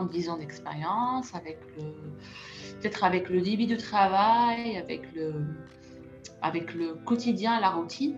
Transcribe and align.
ans, 0.00 0.04
10 0.04 0.30
ans 0.30 0.38
d'expérience, 0.38 1.34
avec 1.34 1.58
peut-être 2.80 3.04
avec 3.04 3.28
le 3.28 3.40
débit 3.40 3.66
de 3.66 3.76
travail, 3.76 4.76
avec 4.76 5.02
le, 5.14 5.34
avec 6.42 6.74
le 6.74 6.94
quotidien, 6.94 7.60
la 7.60 7.70
routine, 7.70 8.16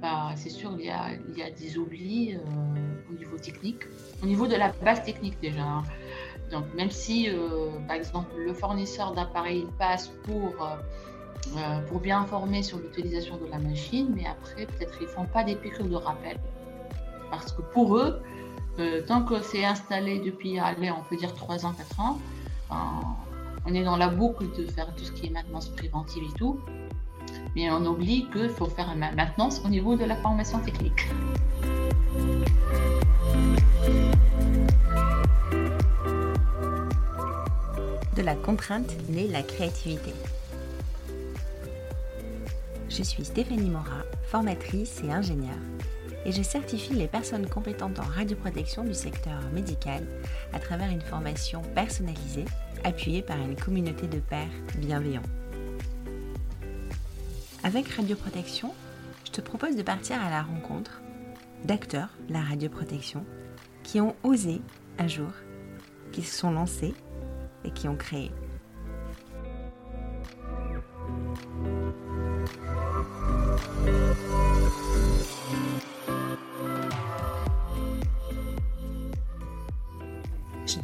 bah, 0.00 0.32
c'est 0.36 0.50
sûr 0.50 0.76
qu'il 0.76 0.86
y 0.86 0.90
a, 0.90 1.12
il 1.30 1.38
y 1.38 1.42
a 1.42 1.50
des 1.50 1.78
oublis 1.78 2.34
euh, 2.34 2.38
au 3.10 3.14
niveau 3.14 3.38
technique, 3.38 3.84
au 4.22 4.26
niveau 4.26 4.46
de 4.46 4.56
la 4.56 4.70
base 4.84 5.02
technique 5.02 5.40
déjà. 5.40 5.62
Hein. 5.62 5.82
Donc 6.50 6.64
même 6.74 6.90
si, 6.90 7.30
euh, 7.30 7.70
par 7.86 7.96
exemple, 7.96 8.34
le 8.36 8.52
fournisseur 8.52 9.12
d'appareils 9.12 9.66
passe 9.78 10.08
pour, 10.24 10.52
euh, 11.56 11.80
pour 11.88 12.00
bien 12.00 12.20
informer 12.20 12.62
sur 12.62 12.78
l'utilisation 12.78 13.38
de 13.38 13.46
la 13.46 13.58
machine, 13.58 14.12
mais 14.14 14.26
après, 14.26 14.66
peut-être 14.66 14.94
ils 15.00 15.04
ne 15.04 15.08
font 15.08 15.26
pas 15.26 15.42
des 15.42 15.56
piqûres 15.56 15.88
de 15.88 15.96
rappel. 15.96 16.38
Parce 17.30 17.52
que 17.52 17.62
pour 17.62 17.96
eux, 17.96 18.20
tant 19.06 19.22
que 19.22 19.40
c'est 19.42 19.64
installé 19.64 20.20
depuis, 20.20 20.58
on 20.60 21.02
peut 21.08 21.16
dire 21.16 21.34
3 21.34 21.66
ans, 21.66 21.72
4 21.72 22.00
ans, 22.00 22.18
on 23.66 23.74
est 23.74 23.84
dans 23.84 23.96
la 23.96 24.08
boucle 24.08 24.46
de 24.56 24.66
faire 24.66 24.94
tout 24.94 25.04
ce 25.04 25.12
qui 25.12 25.26
est 25.26 25.30
maintenance 25.30 25.68
préventive 25.68 26.22
et 26.22 26.38
tout. 26.38 26.60
Mais 27.56 27.70
on 27.70 27.84
oublie 27.86 28.28
qu'il 28.30 28.48
faut 28.50 28.66
faire 28.66 28.90
une 28.92 28.98
maintenance 28.98 29.62
au 29.64 29.68
niveau 29.68 29.96
de 29.96 30.04
la 30.04 30.16
formation 30.16 30.58
technique. 30.58 31.08
De 38.14 38.22
la 38.22 38.34
contrainte 38.34 38.94
naît 39.08 39.28
la 39.28 39.42
créativité. 39.42 40.12
Je 42.88 43.02
suis 43.02 43.24
Stéphanie 43.24 43.70
Mora, 43.70 44.04
formatrice 44.26 45.02
et 45.02 45.10
ingénieure, 45.10 45.54
et 46.24 46.32
je 46.32 46.42
certifie 46.42 46.94
les 46.94 47.08
personnes 47.08 47.48
compétentes 47.48 47.98
en 47.98 48.04
radioprotection 48.04 48.84
du 48.84 48.94
secteur 48.94 49.40
médical 49.52 50.06
à 50.52 50.58
travers 50.58 50.90
une 50.90 51.00
formation 51.00 51.62
personnalisée 51.74 52.46
appuyée 52.84 53.22
par 53.22 53.38
une 53.38 53.56
communauté 53.56 54.06
de 54.06 54.18
pairs 54.18 54.48
bienveillants. 54.76 55.22
Avec 57.62 57.88
Radioprotection, 57.88 58.74
je 59.24 59.30
te 59.30 59.40
propose 59.40 59.76
de 59.76 59.82
partir 59.82 60.20
à 60.22 60.30
la 60.30 60.42
rencontre 60.42 61.00
d'acteurs 61.64 62.10
de 62.28 62.34
la 62.34 62.42
radioprotection 62.42 63.24
qui 63.82 64.00
ont 64.00 64.14
osé 64.22 64.60
un 64.98 65.08
jour, 65.08 65.30
qui 66.12 66.22
se 66.22 66.36
sont 66.36 66.50
lancés 66.50 66.94
et 67.64 67.70
qui 67.70 67.88
ont 67.88 67.96
créé. 67.96 68.30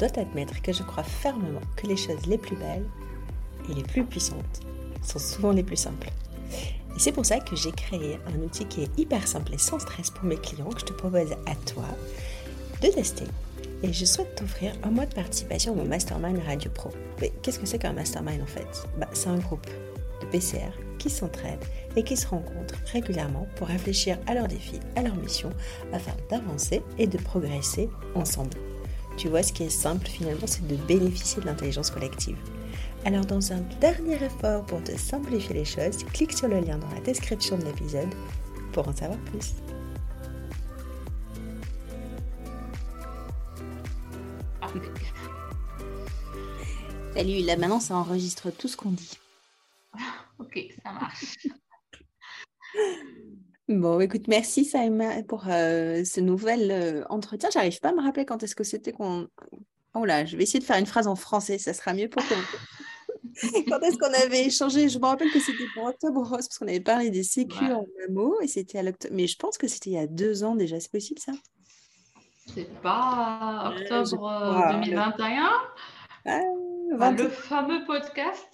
Dois 0.01 0.11
t'admettre 0.11 0.63
que 0.63 0.73
je 0.73 0.83
crois 0.83 1.03
fermement 1.03 1.61
que 1.77 1.87
les 1.87 1.97
choses 1.97 2.25
les 2.27 2.39
plus 2.39 2.57
belles 2.57 2.87
et 3.69 3.75
les 3.75 3.83
plus 3.83 4.05
puissantes 4.05 4.61
sont 5.03 5.19
souvent 5.19 5.53
les 5.53 5.63
plus 5.63 5.77
simples. 5.77 6.09
Et 6.97 6.99
c'est 6.99 7.13
pour 7.13 7.27
ça 7.27 7.39
que 7.39 7.55
j'ai 7.55 7.71
créé 7.71 8.19
un 8.27 8.41
outil 8.43 8.65
qui 8.65 8.83
est 8.83 8.99
hyper 8.99 9.29
simple 9.29 9.55
et 9.55 9.59
sans 9.59 9.79
stress 9.79 10.11
pour 10.11 10.25
mes 10.25 10.37
clients 10.37 10.71
que 10.71 10.81
je 10.81 10.87
te 10.87 10.93
propose 10.95 11.33
à 11.47 11.55
toi 11.67 11.85
de 12.81 12.89
tester. 12.89 13.27
Et 13.83 13.93
je 13.93 14.05
souhaite 14.07 14.35
t'offrir 14.35 14.73
un 14.83 14.91
mois 14.91 15.07
de 15.07 15.15
participation 15.15 15.79
à 15.79 15.85
Mastermind 15.85 16.41
Radio 16.47 16.71
Pro. 16.71 16.91
Mais 17.21 17.31
qu'est-ce 17.43 17.59
que 17.59 17.67
c'est 17.67 17.79
qu'un 17.79 17.93
Mastermind 17.93 18.43
en 18.43 18.47
fait? 18.47 18.89
Bah, 18.99 19.09
C'est 19.13 19.29
un 19.29 19.39
groupe 19.39 19.67
de 20.23 20.27
PCR 20.27 20.73
qui 20.99 21.11
s'entraident 21.11 21.65
et 21.97 22.03
qui 22.03 22.17
se 22.17 22.27
rencontrent 22.27 22.79
régulièrement 22.93 23.47
pour 23.57 23.69
réfléchir 23.69 24.19
à 24.27 24.35
leurs 24.35 24.49
défis, 24.49 24.81
à 24.97 25.03
leur 25.03 25.17
mission, 25.17 25.51
afin 25.93 26.13
d'avancer 26.31 26.83
et 26.99 27.07
de 27.07 27.19
progresser 27.19 27.91
ensemble. 28.15 28.57
Tu 29.21 29.29
vois, 29.29 29.43
ce 29.43 29.53
qui 29.53 29.65
est 29.65 29.69
simple 29.69 30.07
finalement, 30.07 30.47
c'est 30.47 30.67
de 30.67 30.77
bénéficier 30.77 31.43
de 31.43 31.47
l'intelligence 31.47 31.91
collective. 31.91 32.39
Alors 33.05 33.27
dans 33.27 33.53
un 33.53 33.61
dernier 33.79 34.15
effort 34.15 34.65
pour 34.65 34.83
te 34.83 34.97
simplifier 34.97 35.57
les 35.57 35.67
choses, 35.67 36.05
clique 36.05 36.33
sur 36.33 36.49
le 36.49 36.59
lien 36.59 36.79
dans 36.79 36.89
la 36.89 37.01
description 37.01 37.59
de 37.59 37.67
l'épisode 37.67 38.09
pour 38.73 38.89
en 38.89 38.97
savoir 38.97 39.19
plus. 39.27 39.53
Salut, 47.15 47.45
là 47.45 47.59
maintenant 47.59 47.81
ça 47.81 47.97
enregistre 47.97 48.51
tout 48.51 48.69
ce 48.69 48.79
qu'on 48.79 48.93
dit. 48.93 49.19
Ok, 50.39 50.59
ça 50.83 50.93
marche. 50.93 51.37
Bon, 53.71 54.01
écoute, 54.01 54.27
merci 54.27 54.65
Saïma 54.65 55.23
pour 55.23 55.45
euh, 55.49 56.03
ce 56.05 56.19
nouvel 56.19 56.73
euh, 56.73 57.05
entretien. 57.09 57.51
J'arrive 57.53 57.79
pas 57.79 57.91
à 57.91 57.93
me 57.93 58.03
rappeler 58.03 58.25
quand 58.25 58.43
est-ce 58.43 58.57
que 58.57 58.65
c'était 58.65 58.91
qu'on... 58.91 59.29
Oh 59.95 60.05
là, 60.05 60.25
je 60.25 60.37
vais 60.37 60.43
essayer 60.43 60.59
de 60.59 60.65
faire 60.65 60.79
une 60.79 60.87
phrase 60.87 61.07
en 61.07 61.15
français, 61.15 61.57
ça 61.57 61.73
sera 61.73 61.95
mieux 61.95 62.09
pour 62.09 62.21
toi. 62.27 62.37
Quand 63.69 63.79
est-ce 63.81 63.97
qu'on 63.97 64.13
avait 64.13 64.47
échangé? 64.47 64.89
Je 64.89 64.99
me 64.99 65.05
rappelle 65.05 65.31
que 65.31 65.39
c'était 65.39 65.67
pour 65.75 65.85
Octobre 65.85 66.21
Rose, 66.21 66.49
parce 66.49 66.59
qu'on 66.59 66.67
avait 66.67 66.81
parlé 66.81 67.11
des 67.11 67.23
sécu 67.23 67.65
en 67.65 67.87
un 68.09 68.13
mot, 68.13 68.41
et 68.41 68.49
c'était 68.49 68.79
à 68.79 68.83
l'octobre. 68.83 69.15
Mais 69.15 69.29
je 69.29 69.37
pense 69.37 69.57
que 69.57 69.69
c'était 69.69 69.91
il 69.91 69.95
y 69.95 69.99
a 69.99 70.07
deux 70.09 70.43
ans 70.43 70.57
déjà, 70.57 70.81
c'est 70.81 70.91
possible 70.91 71.21
ça? 71.21 71.33
C'est 72.53 72.69
pas 72.83 73.73
octobre 73.77 74.81
2021 74.83 75.51
euh, 76.27 77.11
Le 77.13 77.29
fameux 77.29 77.85
podcast 77.87 78.49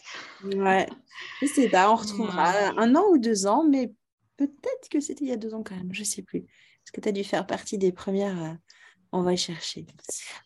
Ouais, 0.44 0.86
je 1.40 1.46
sais 1.46 1.70
pas, 1.70 1.90
on 1.90 1.96
retrouvera 1.96 2.52
un 2.76 2.94
an 2.94 3.04
ou 3.10 3.18
deux 3.18 3.46
ans, 3.46 3.64
mais 3.66 3.92
peut-être 4.36 4.88
que 4.90 5.00
c'était 5.00 5.24
il 5.24 5.28
y 5.28 5.32
a 5.32 5.36
deux 5.36 5.54
ans 5.54 5.62
quand 5.62 5.76
même, 5.76 5.92
je 5.92 6.04
sais 6.04 6.22
plus. 6.22 6.38
Est-ce 6.38 6.92
que 6.92 7.00
tu 7.00 7.08
as 7.08 7.12
dû 7.12 7.24
faire 7.24 7.46
partie 7.46 7.78
des 7.78 7.92
premières 7.92 8.42
euh, 8.42 8.54
On 9.12 9.22
va 9.22 9.36
chercher. 9.36 9.86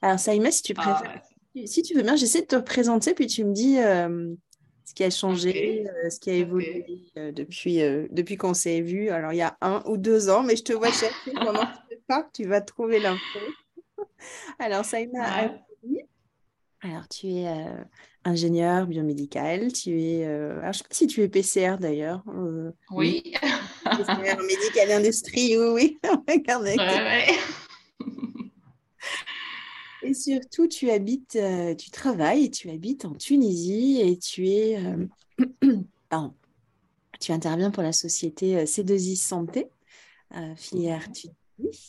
Alors, 0.03 0.19
Saïma, 0.19 0.51
si 0.51 0.63
tu 0.63 0.75
ah, 0.77 0.83
préfères. 0.83 1.23
Si 1.67 1.83
tu 1.83 1.95
veux 1.95 2.03
bien, 2.03 2.17
j'essaie 2.17 2.43
de 2.43 2.47
te 2.47 2.57
présenter, 2.57 3.13
puis 3.13 3.27
tu 3.27 3.45
me 3.45 3.53
dis 3.53 3.79
euh, 3.79 4.33
ce 4.85 4.95
qui 4.95 5.05
a 5.05 5.11
changé, 5.11 5.87
euh, 5.89 6.11
ce 6.11 6.21
qui 6.21 6.31
a 6.31 6.35
évolué 6.35 7.03
depuis, 7.17 7.79
depuis 8.11 8.37
qu'on 8.37 8.55
s'est 8.55 8.81
vu. 8.81 9.11
Alors, 9.11 9.33
il 9.33 9.37
y 9.37 9.43
a 9.43 9.59
un 9.61 9.83
ou 9.87 9.97
deux 9.97 10.31
ans, 10.31 10.43
mais 10.43 10.57
je 10.57 10.63
te 10.63 10.73
vois 10.73 10.93
chercher 10.93 11.33
pendant 11.35 11.67
que 11.67 11.95
tu 11.95 12.43
tu 12.43 12.49
vas 12.49 12.61
trouver 12.61 13.01
l'info. 13.01 13.39
Alors, 14.59 14.85
Saïma, 14.85 15.53
alors 16.83 17.09
tu 17.09 17.27
es 17.29 17.47
ingénieur 18.25 18.87
biomédical, 18.87 19.73
tu 19.73 20.03
es, 20.03 20.25
alors, 20.25 20.61
je 20.61 20.69
ne 20.69 20.73
sais 20.73 20.85
pas 20.85 20.95
si 20.95 21.07
tu 21.07 21.23
es 21.23 21.29
PCR 21.29 21.77
d'ailleurs. 21.79 22.23
oui. 22.91 23.35
PCR 23.85 24.37
médical 24.47 24.93
industrie, 24.93 25.57
oui, 25.59 25.69
oui. 25.75 25.99
Regardez. 26.29 26.77
Et 30.03 30.15
surtout, 30.15 30.67
tu 30.67 30.91
habites, 30.91 31.37
euh, 31.37 31.75
tu 31.75 31.91
travailles, 31.91 32.51
tu 32.51 32.71
habites 32.71 33.05
en 33.05 33.15
Tunisie 33.15 34.01
et 34.01 34.19
tu 34.19 34.49
es, 34.49 34.79
euh, 34.79 35.07
pardon, 36.09 36.35
tu 37.21 37.33
interviens 37.33 37.71
pour 37.71 37.83
la 37.83 37.93
société 37.93 38.57
euh, 38.57 38.65
C2I 38.65 39.17
Santé, 39.17 39.69
filière 40.57 41.11
Tunisie, 41.13 41.35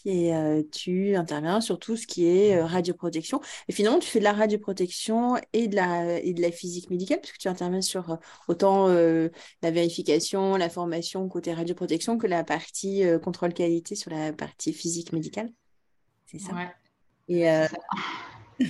et 0.06 0.32
tu 0.72 1.16
interviens 1.16 1.62
sur 1.62 1.80
tout 1.80 1.96
ce 1.96 2.08
qui 2.08 2.26
est 2.26 2.62
radioprotection. 2.62 3.42
Et 3.68 3.72
finalement, 3.72 4.00
tu 4.00 4.08
fais 4.08 4.20
de 4.20 4.24
la 4.24 4.34
radioprotection 4.34 5.38
et 5.54 5.68
de 5.68 5.76
la, 5.76 6.20
et 6.20 6.34
de 6.34 6.42
la 6.42 6.52
physique 6.52 6.90
médicale, 6.90 7.20
puisque 7.22 7.38
tu 7.38 7.48
interviens 7.48 7.82
sur 7.82 8.18
autant 8.48 8.88
la 8.88 9.72
vérification, 9.72 10.56
la 10.56 10.70
formation 10.70 11.28
côté 11.28 11.54
radioprotection 11.54 12.18
que 12.18 12.28
la 12.28 12.44
partie 12.44 13.04
contrôle 13.24 13.54
qualité 13.54 13.96
sur 13.96 14.12
la 14.12 14.34
partie 14.34 14.74
physique 14.74 15.14
médicale. 15.14 15.52
C'est 16.26 16.40
ça 16.40 16.54
ouais. 16.54 16.70
Et 17.32 17.50
euh, 17.50 17.66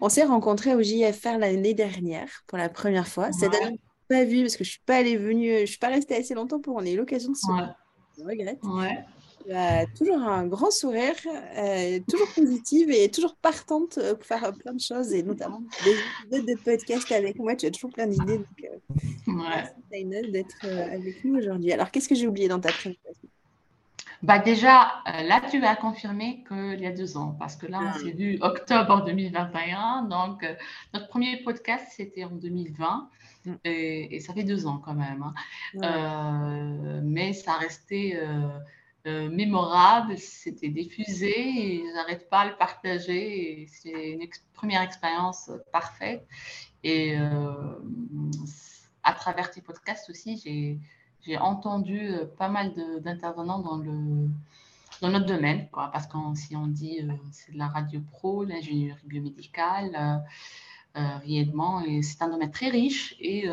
on 0.00 0.08
s'est 0.08 0.24
rencontrés 0.24 0.74
au 0.74 0.82
JFR 0.82 1.38
l'année 1.38 1.74
dernière 1.74 2.28
pour 2.46 2.58
la 2.58 2.68
première 2.68 3.06
fois. 3.06 3.32
Cette 3.32 3.54
année, 3.54 3.78
je 4.10 4.16
pas 4.16 4.24
vu 4.24 4.42
parce 4.42 4.56
que 4.56 4.64
je 4.64 4.70
suis 4.70 4.82
pas 4.84 4.96
allée 4.96 5.16
venue, 5.16 5.60
je 5.60 5.66
suis 5.66 5.78
pas 5.78 5.88
restée 5.88 6.16
assez 6.16 6.34
longtemps 6.34 6.60
pour 6.60 6.74
qu'on 6.74 6.84
ait 6.84 6.96
l'occasion 6.96 7.30
de 7.30 7.36
se 7.36 7.46
voir. 7.46 7.74
Je 8.16 8.24
regrette. 8.24 8.58
Toujours 9.96 10.22
un 10.22 10.46
grand 10.46 10.70
sourire, 10.70 11.14
euh, 11.56 11.98
toujours 12.08 12.28
positive 12.34 12.90
et 12.90 13.10
toujours 13.10 13.36
partante 13.36 13.98
pour 14.14 14.24
faire 14.24 14.52
plein 14.52 14.74
de 14.74 14.80
choses 14.80 15.12
et 15.12 15.22
notamment 15.22 15.62
des 15.84 15.96
épisodes 16.30 16.46
de 16.46 16.62
podcast 16.62 17.12
avec 17.12 17.38
moi. 17.38 17.56
Tu 17.56 17.66
as 17.66 17.70
toujours 17.70 17.90
plein 17.90 18.06
d'idées. 18.06 18.38
Donc, 18.38 18.46
euh, 18.64 19.62
merci 19.90 20.30
d'être 20.30 20.64
avec 20.64 21.24
nous 21.24 21.38
aujourd'hui. 21.38 21.72
Alors, 21.72 21.90
qu'est-ce 21.90 22.08
que 22.08 22.14
j'ai 22.14 22.26
oublié 22.26 22.48
dans 22.48 22.60
ta 22.60 22.70
présentation? 22.70 23.28
Bah 24.22 24.40
déjà, 24.40 25.02
euh, 25.06 25.22
là, 25.22 25.40
tu 25.48 25.64
as 25.64 25.76
confirmé 25.76 26.42
qu'il 26.48 26.80
y 26.80 26.86
a 26.86 26.92
deux 26.92 27.16
ans, 27.16 27.36
parce 27.38 27.54
que 27.54 27.66
là, 27.66 27.78
on 27.94 27.98
s'est 28.00 28.10
vu 28.10 28.36
octobre 28.40 29.04
2021. 29.04 30.08
Donc, 30.10 30.42
euh, 30.42 30.54
notre 30.92 31.06
premier 31.06 31.36
podcast, 31.44 31.86
c'était 31.92 32.24
en 32.24 32.30
2020. 32.30 33.08
Mm. 33.44 33.54
Et, 33.64 34.18
ça 34.18 34.34
fait 34.34 34.42
deux 34.42 34.66
ans 34.66 34.82
quand 34.84 34.94
même. 34.94 35.22
Hein. 35.22 35.34
Euh, 35.84 37.00
mais 37.04 37.32
ça 37.32 37.52
restait 37.54 38.20
mémorable, 39.04 40.18
c'était 40.18 40.68
diffusé 40.68 41.76
et 41.76 41.84
pas 42.30 42.40
à 42.40 42.46
le 42.46 42.56
partager. 42.56 43.66
C'est 43.70 44.10
une 44.10 44.26
première 44.54 44.82
expérience 44.82 45.50
parfaite. 45.72 46.26
Et 46.84 47.16
à 49.02 49.12
travers 49.14 49.50
tes 49.50 49.62
podcasts 49.62 50.10
aussi, 50.10 50.80
j'ai 51.22 51.38
entendu 51.38 52.08
euh, 52.08 52.24
pas 52.26 52.48
mal 52.48 52.72
d'intervenants 53.00 53.60
dans 53.60 55.08
notre 55.08 55.26
domaine, 55.26 55.68
parce 55.72 56.06
que 56.06 56.16
si 56.34 56.56
on 56.56 56.66
dit 56.66 57.00
c'est 57.32 57.52
de 57.52 57.58
la 57.58 57.68
radio 57.68 58.00
pro, 58.12 58.44
l'ingénierie 58.44 58.98
biomédicale, 59.06 60.22
réellement, 60.94 61.82
et 61.82 62.02
c'est 62.02 62.22
un 62.22 62.28
domaine 62.28 62.50
très 62.50 62.68
riche 62.68 63.14
et 63.20 63.48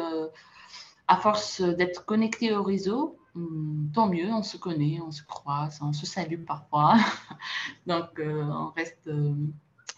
à 1.07 1.17
force 1.17 1.61
d'être 1.61 2.05
connecté 2.05 2.53
au 2.53 2.63
réseau, 2.63 3.17
hmm, 3.35 3.91
tant 3.93 4.07
mieux, 4.07 4.31
on 4.33 4.43
se 4.43 4.57
connaît, 4.57 4.99
on 5.01 5.11
se 5.11 5.23
croise, 5.23 5.79
on 5.81 5.93
se 5.93 6.05
salue 6.05 6.43
parfois. 6.43 6.95
Donc, 7.87 8.19
on 8.19 8.71
reste 8.75 9.09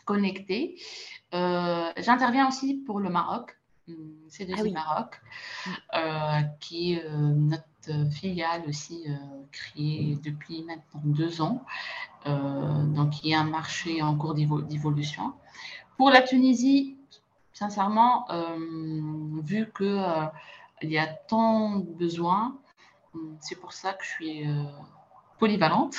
connecté. 0.05 0.79
J'interviens 1.31 2.47
aussi 2.47 2.75
pour 2.75 2.99
le 2.99 3.09
Maroc. 3.09 3.57
C'est 4.27 4.45
de 4.45 4.53
ah 4.57 4.63
Maroc, 4.73 5.21
euh, 5.95 6.41
qui 6.59 6.93
est 6.93 7.05
euh, 7.05 7.33
notre 7.33 8.11
filiale 8.11 8.63
aussi 8.67 9.05
euh, 9.07 9.13
créée 9.51 10.17
depuis 10.21 10.63
maintenant 10.63 11.01
deux 11.05 11.41
ans. 11.41 11.63
donc, 12.25 13.23
il 13.23 13.29
y 13.29 13.33
a 13.33 13.39
un 13.39 13.49
marché 13.49 14.01
en 14.01 14.17
cours 14.17 14.33
d'évolution. 14.33 15.33
Pour 15.95 16.09
la 16.09 16.21
Tunisie, 16.21 16.97
sincèrement, 17.53 18.27
vu 19.41 19.71
qu'il 19.75 20.05
il 20.81 20.91
y 20.91 20.97
a 20.97 21.07
tant 21.07 21.77
de 21.77 21.89
besoins, 21.89 22.57
c'est 23.41 23.59
pour 23.59 23.73
ça 23.73 23.93
que 23.93 24.03
je 24.03 24.09
suis 24.09 24.43
polyvalente, 25.39 25.95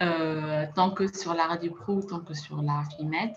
tant 0.74 0.90
que 0.90 1.06
sur 1.16 1.34
la 1.34 1.46
radio 1.46 1.72
pro, 1.72 2.02
tant 2.02 2.20
que 2.20 2.34
sur 2.34 2.62
la 2.62 2.82
FIMED. 2.96 3.32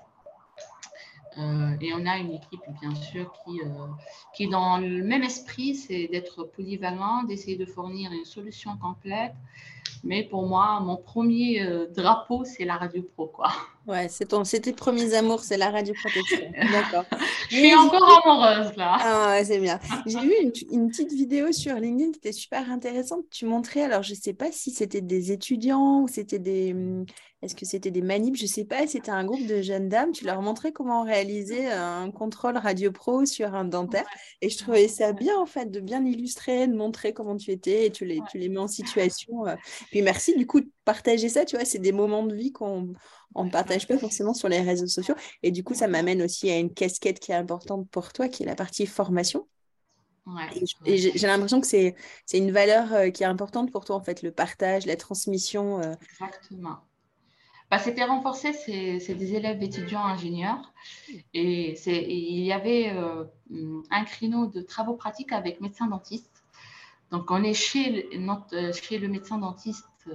Euh, 1.37 1.77
et 1.79 1.93
on 1.93 2.05
a 2.05 2.17
une 2.17 2.33
équipe, 2.33 2.61
bien 2.81 2.93
sûr, 2.95 3.31
qui, 3.43 3.61
euh, 3.61 3.87
qui 4.33 4.43
est 4.43 4.47
dans 4.47 4.77
le 4.77 5.03
même 5.03 5.23
esprit, 5.23 5.75
c'est 5.75 6.07
d'être 6.07 6.43
polyvalent, 6.43 7.23
d'essayer 7.23 7.55
de 7.55 7.65
fournir 7.65 8.11
une 8.11 8.25
solution 8.25 8.77
complète. 8.77 9.33
Mais 10.03 10.23
pour 10.23 10.47
moi, 10.47 10.79
mon 10.81 10.97
premier 10.97 11.61
euh, 11.61 11.87
drapeau, 11.95 12.43
c'est 12.45 12.65
la 12.65 12.77
radio 12.77 13.03
pro. 13.15 13.31
Ouais, 13.89 14.07
c'est 14.07 14.25
ton, 14.25 14.43
c'est 14.43 14.59
tes 14.59 14.71
premiers 14.71 15.15
amours, 15.15 15.39
c'est 15.39 15.57
la 15.57 15.71
radio 15.71 15.95
protection. 15.95 16.51
D'accord. 16.71 17.05
Je 17.49 17.55
suis 17.55 17.73
encore 17.73 18.21
amoureuse 18.23 18.77
là. 18.77 18.97
Ah 19.01 19.29
ouais, 19.31 19.43
c'est 19.43 19.57
bien. 19.57 19.79
J'ai 20.05 20.19
vu 20.19 20.31
une, 20.43 20.51
une, 20.71 20.89
petite 20.91 21.11
vidéo 21.11 21.51
sur 21.51 21.73
LinkedIn 21.73 22.11
qui 22.11 22.19
était 22.19 22.31
super 22.31 22.69
intéressante. 22.71 23.25
Tu 23.31 23.47
montrais, 23.47 23.81
alors 23.81 24.03
je 24.03 24.13
sais 24.13 24.33
pas 24.33 24.51
si 24.51 24.69
c'était 24.69 25.01
des 25.01 25.31
étudiants 25.31 26.01
ou 26.01 26.07
c'était 26.07 26.37
des, 26.37 26.75
est-ce 27.41 27.55
que 27.55 27.65
c'était 27.65 27.91
des 27.91 28.01
manips? 28.01 28.35
Je 28.35 28.43
ne 28.43 28.47
sais 28.49 28.65
pas. 28.65 28.85
C'était 28.85 29.11
un 29.11 29.23
groupe 29.23 29.45
de 29.47 29.61
jeunes 29.61 29.87
dames. 29.87 30.11
Tu 30.11 30.25
leur 30.25 30.41
montrais 30.41 30.73
comment 30.73 31.03
réaliser 31.03 31.71
un 31.71 32.11
contrôle 32.11 32.57
radio 32.57 32.91
pro 32.91 33.25
sur 33.25 33.55
un 33.55 33.63
dentaire? 33.63 34.05
Et 34.41 34.49
je 34.49 34.57
trouvais 34.57 34.89
ça 34.89 35.13
bien, 35.13 35.37
en 35.39 35.45
fait, 35.45 35.71
de 35.71 35.79
bien 35.79 36.03
illustrer, 36.05 36.67
de 36.67 36.75
montrer 36.75 37.13
comment 37.13 37.37
tu 37.37 37.51
étais 37.51 37.85
et 37.85 37.91
tu 37.91 38.03
les, 38.03 38.19
tu 38.29 38.37
les 38.37 38.49
mets 38.49 38.59
en 38.59 38.67
situation. 38.67 39.47
Euh. 39.47 39.55
Puis 39.89 40.01
merci, 40.01 40.35
du 40.35 40.45
coup, 40.45 40.59
de 40.59 40.69
partager 40.83 41.29
ça. 41.29 41.45
Tu 41.45 41.55
vois, 41.55 41.63
c'est 41.63 41.79
des 41.79 41.93
moments 41.93 42.23
de 42.23 42.35
vie 42.35 42.51
qu'on 42.51 42.93
ne 43.35 43.49
partage 43.49 43.87
pas 43.87 43.97
forcément 43.97 44.33
sur 44.33 44.49
les 44.49 44.59
réseaux 44.59 44.87
sociaux. 44.87 45.15
Et 45.41 45.51
du 45.51 45.63
coup, 45.63 45.73
ça 45.73 45.87
m'amène 45.87 46.21
aussi 46.21 46.51
à 46.51 46.57
une 46.57 46.73
casquette 46.73 47.19
qui 47.19 47.31
est 47.31 47.35
importante 47.35 47.89
pour 47.89 48.11
toi, 48.11 48.27
qui 48.27 48.43
est 48.43 48.47
la 48.47 48.55
partie 48.55 48.85
formation. 48.85 49.47
Et 50.85 50.97
j'ai 50.97 51.27
l'impression 51.27 51.61
que 51.61 51.67
c'est 51.67 51.95
une 52.33 52.51
valeur 52.51 52.93
euh, 52.93 53.09
qui 53.09 53.23
est 53.23 53.27
importante 53.27 53.71
pour 53.71 53.85
toi, 53.85 53.95
en 53.95 54.03
fait, 54.03 54.21
le 54.21 54.31
partage, 54.31 54.85
la 54.85 54.95
transmission. 54.95 55.81
Euh. 55.81 55.93
Exactement. 56.21 56.79
Bah, 57.69 57.77
c'était 57.77 58.03
renforcé, 58.03 58.51
c'est 58.53 59.13
des 59.13 59.35
élèves 59.35 59.61
étudiants 59.61 60.03
ingénieurs. 60.03 60.73
Et, 61.35 61.75
il 61.85 62.43
y 62.43 62.51
avait 62.51 62.91
euh, 62.91 63.25
un 63.91 64.03
créneau 64.05 64.47
de 64.47 64.61
travaux 64.61 64.95
pratiques 64.95 65.31
avec 65.31 65.61
médecin 65.61 65.85
dentiste. 65.85 66.43
Donc, 67.11 67.29
on 67.29 67.43
est 67.43 67.53
chez, 67.53 68.09
le 68.11 69.07
médecin 69.07 69.37
dentiste 69.37 69.85
euh, 70.07 70.13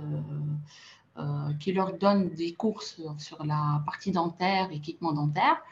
euh, 1.18 1.52
qui 1.60 1.72
leur 1.72 1.92
donne 1.96 2.30
des 2.30 2.54
cours 2.54 2.82
sur, 2.82 3.44
la 3.44 3.82
partie 3.86 4.10
dentaire, 4.10 4.72
équipement 4.72 5.12
dentaire. 5.12 5.62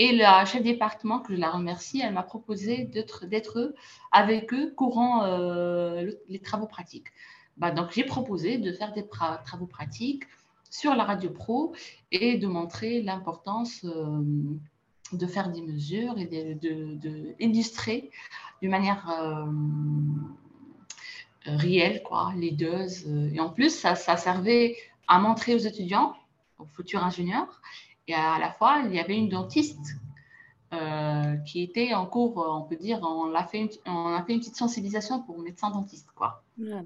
Et 0.00 0.14
la 0.16 0.44
chef 0.44 0.62
département, 0.62 1.18
que 1.18 1.34
je 1.34 1.40
la 1.40 1.50
remercie, 1.50 2.00
elle 2.00 2.14
m'a 2.14 2.22
proposé 2.22 2.84
d'être 2.84 3.26
avec 4.12 4.54
eux 4.54 4.72
courant 4.76 5.26
les 6.28 6.38
travaux 6.38 6.68
pratiques. 6.68 7.08
Bah, 7.56 7.72
donc, 7.72 7.90
j'ai 7.90 8.04
proposé 8.04 8.58
de 8.58 8.72
faire 8.72 8.92
des 8.92 9.04
travaux 9.08 9.66
pratiques 9.66 10.22
sur 10.70 10.94
la 10.94 11.04
radio 11.04 11.30
pro 11.30 11.74
et 12.10 12.38
de 12.38 12.46
montrer 12.46 13.02
l'importance 13.02 13.84
euh, 13.84 14.22
de 15.12 15.26
faire 15.26 15.50
des 15.50 15.62
mesures 15.62 16.18
et 16.18 16.26
d'illustrer 17.38 17.96
de, 17.96 18.06
de, 18.06 18.10
d'une 18.60 18.70
manière 18.70 19.08
euh, 19.10 19.46
réelle 21.46 22.02
quoi, 22.02 22.32
les 22.36 22.50
doses. 22.50 23.06
Et 23.32 23.40
en 23.40 23.50
plus, 23.50 23.74
ça, 23.74 23.94
ça 23.94 24.16
servait 24.16 24.76
à 25.06 25.18
montrer 25.18 25.54
aux 25.54 25.58
étudiants, 25.58 26.14
aux 26.58 26.66
futurs 26.66 27.02
ingénieurs, 27.02 27.62
et 28.06 28.14
à 28.14 28.38
la 28.38 28.50
fois, 28.50 28.82
il 28.86 28.94
y 28.94 29.00
avait 29.00 29.16
une 29.16 29.28
dentiste 29.28 29.78
euh, 29.78 30.07
qui 31.46 31.62
était 31.62 31.94
en 31.94 32.06
cours, 32.06 32.36
on 32.36 32.62
peut 32.68 32.76
dire, 32.76 33.00
on 33.02 33.34
a 33.34 33.44
fait 33.44 33.58
une, 33.58 33.68
on 33.86 34.14
a 34.14 34.22
fait 34.24 34.34
une 34.34 34.40
petite 34.40 34.56
sensibilisation 34.56 35.22
pour 35.22 35.38
médecins 35.38 35.70
dentistes. 35.70 36.08
Quoi. 36.14 36.42
Ah, 36.60 36.82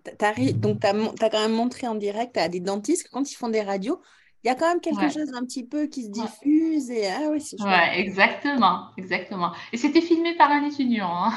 donc, 0.55 0.81
tu 0.81 0.87
as, 0.87 1.31
quand 1.31 1.41
même 1.41 1.53
montré 1.53 1.89
en 1.89 1.95
direct 1.95 2.37
à 2.37 2.49
des 2.49 2.61
dentistes 2.61 3.05
que 3.05 3.11
quand 3.11 3.31
ils 3.31 3.35
font 3.35 3.49
des 3.49 3.63
radios, 3.63 4.01
il 4.45 4.49
y 4.49 4.51
a 4.51 4.55
quand 4.55 4.69
même 4.69 4.81
quelque 4.81 5.09
chose 5.09 5.33
un 5.35 5.45
petit 5.45 5.65
peu 5.65 5.87
qui 5.87 6.05
se 6.05 6.11
diffuse. 6.11 6.91
Et, 6.91 7.07
ah, 7.07 7.29
oui, 7.31 7.43
ouais, 7.61 8.01
exactement, 8.01 8.89
exactement. 8.97 9.53
Et 9.73 9.77
c'était 9.77 10.01
filmé 10.01 10.37
par 10.37 10.51
un 10.51 10.65
étudiant. 10.65 11.25
Hein. 11.25 11.33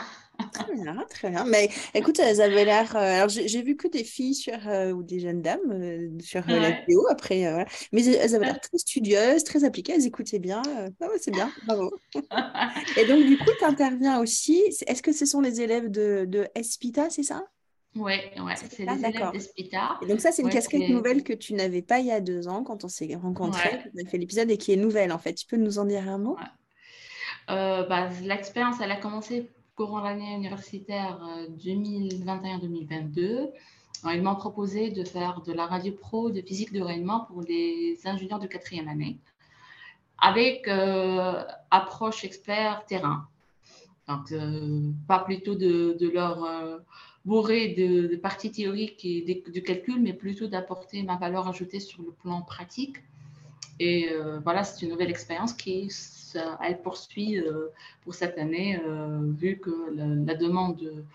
Très 0.54 0.74
bien, 0.74 1.06
très 1.10 1.30
bien. 1.30 1.46
Mais 1.46 1.70
écoute, 1.94 2.20
elles 2.20 2.42
avaient 2.42 2.66
l'air. 2.66 2.96
Euh, 2.96 3.00
alors, 3.00 3.30
j'ai 3.30 3.62
vu 3.62 3.76
que 3.76 3.88
des 3.88 4.04
filles 4.04 4.36
sur, 4.36 4.58
euh, 4.68 4.92
ou 4.92 5.04
des 5.04 5.20
jeunes 5.20 5.42
dames 5.42 5.60
euh, 5.72 6.10
sur 6.22 6.44
la 6.48 6.72
vidéo 6.72 7.06
après. 7.10 7.66
Mais 7.92 8.06
elles 8.06 8.36
avaient 8.36 8.46
l'air 8.46 8.60
très 8.60 8.78
studieuses, 8.78 9.44
très 9.44 9.64
appliquées. 9.64 9.94
Elles 9.94 10.08
écoutaient 10.08 10.40
bien. 10.40 10.62
Ah 11.02 11.08
c'est 11.20 11.32
bien, 11.32 11.52
bravo. 11.66 11.92
Et 12.98 13.06
donc, 13.06 13.26
du 13.26 13.38
coup, 13.38 13.52
tu 13.58 13.66
interviens 13.66 14.20
aussi. 14.20 14.62
Est-ce 14.88 15.02
que 15.02 15.12
ce 15.12 15.26
sont 15.26 15.42
les 15.42 15.62
élèves 15.62 15.90
de, 15.90 16.26
de 16.28 16.48
Espita, 16.56 17.10
c'est 17.10 17.24
ça? 17.24 17.44
Oui, 17.96 18.14
ouais, 18.14 18.54
c'est 18.56 18.80
les 18.80 19.06
élèves 19.06 19.32
d'Espita. 19.32 19.98
Et 20.02 20.08
donc 20.08 20.20
ça, 20.20 20.32
c'est 20.32 20.42
une 20.42 20.50
casquette 20.50 20.90
nouvelle 20.90 21.24
que 21.24 21.34
tu 21.34 21.54
n'avais 21.54 21.82
pas 21.82 22.00
il 22.00 22.08
y 22.08 22.12
a 22.12 22.20
deux 22.20 22.48
ans 22.48 22.64
quand 22.64 22.84
on 22.84 22.90
s'est 22.90 23.16
rencontrés. 23.16 23.80
On 23.96 24.06
a 24.06 24.10
fait 24.10 24.18
l'épisode 24.18 24.52
et 24.52 24.58
qui 24.58 24.74
est 24.74 24.78
nouvelle 24.78 25.12
en 25.12 25.18
fait. 25.18 25.34
Tu 25.34 25.46
peux 25.46 25.58
nous 25.58 25.80
en 25.80 25.86
dire 25.86 26.10
un 26.10 26.18
mot? 26.18 26.38
Bah, 27.48 28.10
L'expérience, 28.22 28.78
elle 28.82 28.92
a 28.92 28.98
commencé 28.98 29.50
courant 29.76 30.00
l'année 30.00 30.34
universitaire 30.34 31.20
2021-2022, 31.64 33.50
euh, 34.06 34.14
ils 34.14 34.22
m'ont 34.22 34.36
proposé 34.36 34.90
de 34.90 35.04
faire 35.04 35.42
de 35.42 35.54
la 35.54 35.66
radio 35.66 35.92
pro 35.94 36.30
de 36.30 36.42
physique 36.42 36.72
de 36.72 36.82
rayonnement 36.82 37.22
pour 37.26 37.42
les 37.42 37.98
ingénieurs 38.06 38.40
de 38.40 38.48
quatrième 38.48 38.88
année, 38.88 39.18
avec 40.18 40.68
euh, 40.68 41.44
approche 41.72 42.24
expert 42.24 42.86
terrain. 42.86 43.28
Donc, 44.08 44.32
euh, 44.32 44.92
pas 45.08 45.20
plutôt 45.20 45.56
de, 45.56 45.98
leur 46.14 46.48
bourrer 47.26 47.70
de, 47.70 48.16
parties 48.16 48.52
théoriques 48.52 49.04
et 49.04 49.44
de, 49.54 49.60
calcul, 49.60 50.00
mais 50.02 50.14
plutôt 50.14 50.48
d'apporter 50.48 51.02
ma 51.04 51.18
valeur 51.18 51.48
ajoutée 51.48 51.80
sur 51.80 52.04
le 52.04 52.12
plan 52.12 52.42
pratique. 52.44 52.98
Et 53.80 54.10
voilà, 54.44 54.64
c'est 54.64 54.86
une 54.86 54.92
nouvelle 54.92 55.10
expérience 55.10 55.54
qui 55.54 55.90
elle 56.62 56.82
poursuit 56.82 57.40
euh, 57.40 57.68
pour 58.04 58.14
cette 58.14 58.38
année, 58.38 58.80
euh, 58.86 59.32
vu 59.38 59.58
que 59.58 59.94
la, 59.96 60.36
demande 60.36 61.06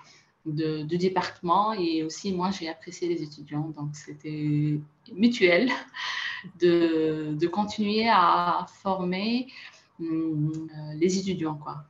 de, 0.47 0.83
du 0.83 0.99
département 0.99 1.73
et 1.73 2.03
aussi 2.03 2.33
moi, 2.33 2.51
j'ai 2.51 2.69
apprécié 2.69 3.09
les 3.09 3.23
étudiants. 3.23 3.73
Donc, 3.77 3.95
c'était 3.95 4.79
mutuel 5.13 5.71
de, 6.61 7.35
de, 7.35 7.47
continuer 7.47 8.09
à 8.09 8.67
former 8.83 9.49
hum, 10.01 10.69
les 10.95 11.19
étudiants. 11.19 11.57
quoi. 11.57 11.85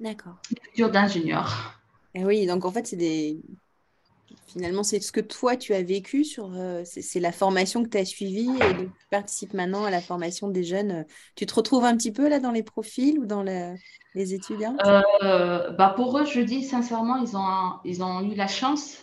D'accord. 0.00 0.36
Les 0.76 0.88
d'ingénieurs. 0.88 1.74
Et 2.14 2.20
eh 2.20 2.24
oui, 2.24 2.46
donc 2.46 2.64
en 2.64 2.70
fait, 2.70 2.86
c'est 2.86 2.96
des, 2.96 3.38
Finalement, 4.48 4.82
c'est 4.82 5.00
ce 5.00 5.12
que 5.12 5.20
toi, 5.20 5.56
tu 5.56 5.74
as 5.74 5.82
vécu 5.82 6.24
sur. 6.24 6.50
Euh, 6.54 6.82
c'est 6.84 7.20
la 7.20 7.32
formation 7.32 7.84
que 7.84 7.90
tu 7.90 7.98
as 7.98 8.04
suivie 8.06 8.48
et 8.48 8.76
tu 8.76 8.90
participes 9.10 9.52
maintenant 9.52 9.84
à 9.84 9.90
la 9.90 10.00
formation 10.00 10.48
des 10.48 10.64
jeunes. 10.64 11.04
Tu 11.36 11.44
te 11.44 11.54
retrouves 11.54 11.84
un 11.84 11.96
petit 11.96 12.12
peu 12.12 12.28
là 12.28 12.40
dans 12.40 12.50
les 12.50 12.62
profils 12.62 13.18
ou 13.18 13.26
dans 13.26 13.42
les 13.42 14.34
étudiants 14.34 14.76
euh, 14.86 15.70
bah 15.72 15.92
Pour 15.94 16.18
eux, 16.18 16.24
je 16.24 16.40
dis 16.40 16.64
sincèrement, 16.64 17.16
ils 17.16 17.36
ont, 17.36 17.72
ils 17.84 18.02
ont 18.02 18.22
eu 18.22 18.34
la 18.34 18.46
chance 18.46 18.98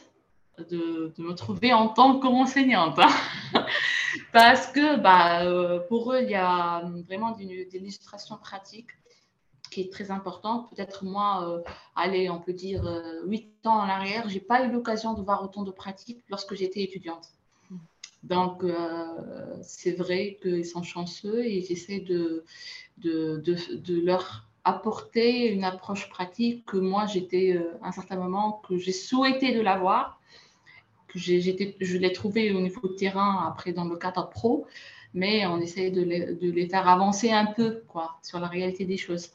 de, 0.57 1.13
me 1.17 1.33
trouver 1.33 1.73
en 1.73 1.89
tant 1.89 2.19
qu'enseignante. 2.19 2.97
Hein. 2.97 3.65
Parce 4.33 4.67
que 4.67 4.97
bah, 4.97 5.43
euh, 5.43 5.79
pour 5.87 6.11
eux, 6.11 6.21
il 6.23 6.29
y 6.29 6.35
a 6.35 6.81
vraiment 7.07 7.31
des 7.31 7.67
illustrations 7.73 8.37
pratiques 8.37 8.89
qui 9.67 9.81
est 9.81 9.91
très 9.91 10.11
important. 10.11 10.67
Peut-être 10.69 11.03
moi, 11.03 11.49
euh, 11.49 11.61
allez, 11.95 12.29
on 12.29 12.39
peut 12.39 12.53
dire 12.53 12.85
euh, 12.85 13.25
huit 13.25 13.49
ans 13.65 13.75
en 13.75 13.89
arrière, 13.89 14.29
j'ai 14.29 14.39
pas 14.39 14.65
eu 14.65 14.71
l'occasion 14.71 15.13
de 15.13 15.21
voir 15.21 15.43
autant 15.43 15.63
de 15.63 15.71
pratiques 15.71 16.23
lorsque 16.29 16.55
j'étais 16.55 16.81
étudiante. 16.81 17.29
Donc, 18.23 18.63
euh, 18.63 19.57
c'est 19.61 19.91
vrai 19.91 20.39
qu'ils 20.41 20.65
sont 20.65 20.81
chanceux 20.81 21.45
et 21.45 21.61
j'essaie 21.61 21.99
de, 21.99 22.43
de, 22.97 23.43
de, 23.45 24.01
leur 24.01 24.47
apporter 24.63 25.53
une 25.53 25.63
approche 25.63 26.09
pratique 26.09 26.65
que 26.65 26.77
moi, 26.77 27.05
j'étais 27.05 27.61
à 27.83 27.89
un 27.89 27.91
certain 27.91 28.15
moment, 28.15 28.63
que 28.67 28.77
j'ai 28.79 28.93
souhaité 28.93 29.53
de 29.53 29.61
l'avoir, 29.61 30.19
que 31.07 31.19
je 31.19 31.97
l'ai 31.97 32.13
trouvé 32.13 32.51
au 32.51 32.61
niveau 32.61 32.87
de 32.87 32.95
terrain, 32.95 33.45
après 33.47 33.73
dans 33.73 33.85
le 33.85 33.95
cadre 33.95 34.27
pro, 34.27 34.65
mais 35.13 35.45
on 35.45 35.59
essaye 35.61 35.91
de 35.91 36.01
les, 36.01 36.33
de 36.33 36.49
les 36.49 36.67
faire 36.67 36.87
avancer 36.87 37.31
un 37.31 37.45
peu 37.45 37.83
quoi, 37.87 38.17
sur 38.23 38.39
la 38.39 38.47
réalité 38.47 38.85
des 38.85 38.97
choses. 38.97 39.29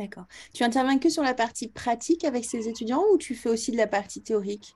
D'accord. 0.00 0.24
Tu 0.54 0.64
interviens 0.64 0.98
que 0.98 1.10
sur 1.10 1.22
la 1.22 1.34
partie 1.34 1.68
pratique 1.68 2.24
avec 2.24 2.46
ces 2.46 2.68
étudiants 2.68 3.04
ou 3.12 3.18
tu 3.18 3.34
fais 3.34 3.50
aussi 3.50 3.70
de 3.70 3.76
la 3.76 3.86
partie 3.86 4.22
théorique? 4.22 4.74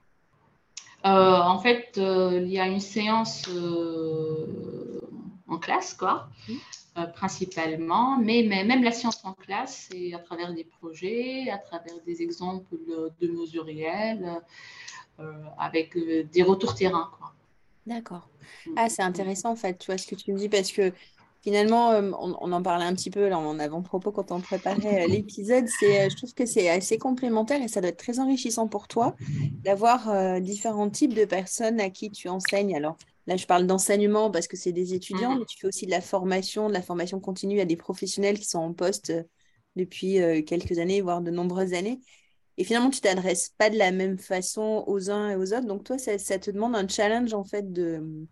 Euh, 1.03 1.09
En 1.09 1.57
fait, 1.57 1.97
euh, 1.97 2.41
il 2.43 2.51
y 2.51 2.59
a 2.59 2.67
une 2.67 2.79
séance 2.79 3.49
euh, 3.49 5.01
en 5.47 5.57
classe, 5.57 5.95
quoi, 5.95 6.29
mmh. 6.47 7.05
principalement, 7.15 8.19
mais, 8.19 8.45
mais, 8.47 8.63
même 8.63 8.83
la 8.83 8.91
science 8.91 9.25
en 9.25 9.33
classe, 9.33 9.87
c'est 9.89 10.13
à 10.13 10.19
travers 10.19 10.53
des 10.53 10.63
projets, 10.63 11.49
à 11.49 11.57
travers 11.57 11.99
des 12.05 12.21
exemples 12.21 12.75
de 13.19 13.27
mesures 13.27 13.65
réelles, 13.65 14.39
avec 15.57 15.97
des 15.97 16.43
retours 16.43 16.75
terrain, 16.75 17.09
quoi. 17.17 17.33
D'accord. 17.87 18.29
Mmh. 18.65 18.71
Ah, 18.77 18.89
c'est 18.89 19.03
intéressant 19.03 19.51
en 19.51 19.55
fait, 19.55 19.77
tu 19.77 19.87
vois 19.87 19.97
ce 19.97 20.07
que 20.07 20.15
tu 20.15 20.31
me 20.33 20.37
dis, 20.37 20.49
parce 20.49 20.71
que 20.71 20.91
finalement, 21.45 21.91
euh, 21.91 22.11
on, 22.19 22.51
en 22.51 22.63
parlait 22.63 22.85
un 22.85 22.95
petit 22.95 23.11
peu 23.11 23.29
là 23.29 23.37
en 23.37 23.59
avant-propos 23.59 24.11
quand 24.11 24.31
on 24.31 24.41
préparait 24.41 25.03
euh, 25.03 25.07
l'épisode. 25.07 25.67
C'est, 25.67 26.01
euh, 26.01 26.09
je 26.09 26.15
trouve 26.15 26.33
que 26.33 26.47
c'est 26.47 26.69
assez 26.69 26.97
complémentaire 26.97 27.61
et 27.61 27.67
ça 27.67 27.81
doit 27.81 27.91
être 27.91 27.99
très 27.99 28.19
enrichissant 28.19 28.67
pour 28.67 28.87
toi 28.87 29.15
d'avoir 29.63 30.41
différents 30.41 30.89
types 30.89 31.13
de 31.13 31.25
personnes 31.25 31.79
à 31.79 31.91
qui 31.91 32.09
tu 32.09 32.29
enseignes. 32.29 32.75
Alors 32.75 32.97
là, 33.27 33.37
je 33.37 33.45
parle 33.45 33.67
d'enseignement 33.67 34.31
parce 34.31 34.47
que 34.47 34.57
c'est 34.57 34.71
des 34.71 34.95
étudiants, 34.95 35.35
mmh. 35.35 35.39
mais 35.39 35.45
tu 35.45 35.59
fais 35.59 35.67
aussi 35.67 35.85
de 35.85 35.91
la 35.91 36.01
formation, 36.01 36.67
de 36.67 36.73
la 36.73 36.81
formation 36.81 37.19
continue 37.19 37.59
à 37.59 37.65
des 37.65 37.77
professionnels 37.77 38.39
qui 38.39 38.45
sont 38.45 38.59
en 38.59 38.73
poste 38.73 39.13
depuis 39.75 40.17
quelques 40.45 40.79
années, 40.79 41.01
voire 41.01 41.21
de 41.21 41.29
nombreuses 41.29 41.73
années. 41.73 41.99
Et 42.57 42.63
finalement, 42.63 42.89
tu 42.89 43.01
t'adresses 43.01 43.53
pas 43.55 43.69
de 43.69 43.77
la 43.77 43.91
même 43.91 44.17
façon 44.17 44.83
aux 44.87 45.11
uns 45.11 45.29
et 45.29 45.35
aux 45.35 45.53
autres. 45.53 45.67
Donc 45.67 45.83
toi, 45.83 45.99
ça, 45.99 46.17
ça 46.17 46.39
te 46.39 46.49
demande 46.49 46.75
un 46.75 46.87
challenge 46.87 47.35
en 47.35 47.43
fait 47.43 47.71
de 47.71 48.25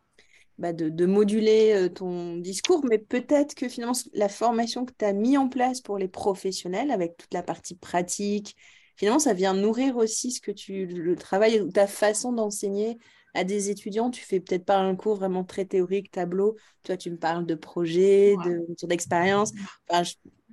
bah, 0.57 0.73
de, 0.73 1.05
moduler 1.05 1.73
euh, 1.73 1.89
ton 1.89 2.37
discours, 2.37 2.85
mais 2.85 2.97
peut-être 2.97 3.55
que 3.55 3.67
finalement 3.67 3.97
la 4.13 4.29
formation 4.29 4.85
que 4.85 4.93
tu 4.97 5.05
as 5.05 5.13
mis 5.13 5.37
en 5.37 5.49
place 5.49 5.81
pour 5.81 5.97
les 5.97 6.07
professionnels 6.07 6.91
avec 6.91 7.17
toute 7.17 7.33
la 7.33 7.43
partie 7.43 7.75
pratique, 7.75 8.55
finalement 8.95 9.19
ça 9.19 9.33
vient 9.33 9.53
nourrir 9.53 9.97
aussi 9.97 10.31
ce 10.31 10.41
que 10.41 10.51
tu 10.51 10.85
le 10.85 11.15
travail 11.15 11.61
ou 11.61 11.71
ta 11.71 11.87
façon 11.87 12.33
d'enseigner 12.33 12.97
à 13.33 13.43
des 13.43 13.69
étudiants. 13.69 14.09
Tu 14.11 14.23
fais 14.23 14.39
peut-être 14.39 14.65
pas 14.65 14.77
un 14.77 14.95
cours 14.95 15.15
vraiment 15.15 15.43
très 15.43 15.65
théorique, 15.65 16.11
tableau. 16.11 16.55
Toi, 16.83 16.97
tu 16.97 17.09
me 17.09 17.17
parles 17.17 17.45
de 17.45 17.55
projets, 17.55 18.35
de 18.45 18.65
d'expérience. 18.85 19.53
Enfin, 19.89 20.03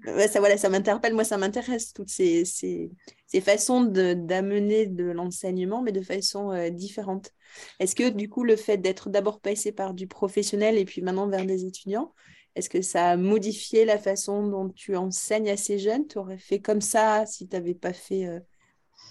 ça, 0.05 0.41
voilà, 0.41 0.57
ça 0.57 0.69
m'interpelle. 0.69 1.15
Moi, 1.15 1.25
ça 1.25 1.39
m'intéresse 1.39 1.93
toutes 1.93 2.11
ces, 2.11 2.45
ces, 2.45 2.91
ces 3.27 3.41
façons 3.41 3.83
d'amener 3.83 4.87
de, 4.87 5.05
l'enseignement, 5.05 5.83
mais 5.83 5.93
de 5.93 6.03
façon 6.03 6.51
euh, 6.53 6.71
différente. 6.71 7.31
Est-ce 7.79 7.95
que 7.95 8.09
du 8.09 8.29
coup, 8.29 8.45
le 8.45 8.57
fait 8.57 8.79
d'être 8.79 9.11
d'abord 9.11 9.41
passé 9.41 9.73
par 9.73 9.95
du 9.95 10.07
professionnel 10.07 10.79
et 10.79 10.85
puis 10.85 11.03
maintenant 11.03 11.29
vers 11.29 11.45
des 11.45 11.65
étudiants, 11.65 12.13
est-ce 12.55 12.69
que 12.69 12.83
ça 12.83 13.11
a 13.11 13.17
modifié 13.17 13.85
la 13.85 13.99
façon 13.99 14.47
dont 14.47 14.69
tu 14.71 14.97
enseignes 14.97 15.51
à 15.51 15.57
ces 15.57 15.79
jeunes? 15.79 16.07
Tu 16.07 16.19
aurais 16.19 16.39
fait 16.39 16.61
comme 16.61 16.81
ça 16.81 17.25
si 17.27 17.49
tu 17.49 17.55
n'avais 17.55 17.75
pas 17.75 17.93
fait 17.93 18.27
euh, 18.27 18.41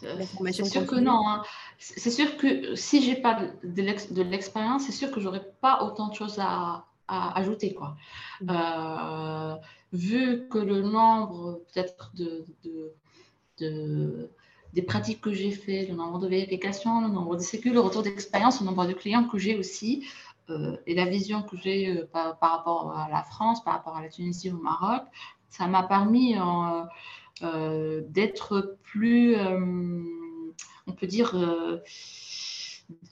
la 0.02 0.26
formation 0.26 0.66
C'est 0.66 0.72
sûr 0.72 0.86
que 0.86 0.96
non. 0.96 1.28
Hein. 1.28 1.44
C'est 1.78 2.12
sûr 2.12 2.36
que 2.38 2.76
si 2.76 3.02
j'ai 3.02 3.16
pas 3.16 3.42
de 3.64 4.22
l'expérience, 4.22 4.86
c'est 4.86 4.92
sûr 4.92 5.12
que 5.12 5.22
j'aurais 5.22 5.46
pas 5.62 5.84
autant 5.84 6.10
de 6.10 6.16
choses 6.16 6.38
à, 6.40 6.89
ajouter. 7.10 7.74
Quoi. 7.74 7.96
Mmh. 8.42 8.48
Euh, 8.50 9.56
vu 9.94 10.48
que 10.50 10.58
le 10.58 10.82
nombre 10.82 11.62
peut-être 11.74 12.12
de, 12.16 12.46
de 13.60 14.30
des 14.74 14.84
pratiques 14.84 15.22
que 15.22 15.34
j'ai 15.34 15.50
fait, 15.50 15.88
le 15.88 15.96
nombre 15.96 16.20
de 16.20 16.28
vérifications, 16.28 17.02
le 17.02 17.08
nombre 17.08 17.36
de 17.36 17.42
sécu, 17.42 17.74
le 17.74 17.80
retour 17.80 18.04
d'expérience, 18.04 18.60
le 18.62 18.68
nombre 18.68 18.86
de 18.86 18.94
clients 18.94 19.24
que 19.24 19.40
j'ai 19.40 19.58
aussi, 19.58 20.08
euh, 20.52 20.78
et 20.86 20.94
la 20.94 21.06
vision 21.06 21.42
que 21.42 21.58
j'ai 21.58 21.88
euh, 21.88 22.06
par, 22.06 22.38
rapport 22.40 22.96
à 22.96 23.10
la 23.10 23.24
France, 23.24 23.64
par 23.64 23.74
rapport 23.74 23.98
à 23.98 24.04
la 24.04 24.10
Tunisie 24.10 24.52
au 24.52 24.58
Maroc, 24.58 25.02
ça 25.50 25.66
m'a 25.66 25.82
permis 25.82 26.36
d'être 27.42 28.78
plus, 28.84 29.36
on 29.36 30.92
peut 30.92 31.08
dire, 31.08 31.34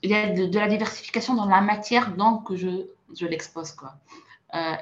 il 0.03 0.09
y 0.09 0.13
a 0.13 0.29
de, 0.31 0.59
la 0.59 0.67
diversification 0.67 1.33
dans 1.33 1.47
la 1.47 1.61
matière 1.61 2.15
donc 2.15 2.53
je, 2.53 2.85
je 3.15 3.25
l'expose. 3.25 3.71
quoi. 3.71 3.95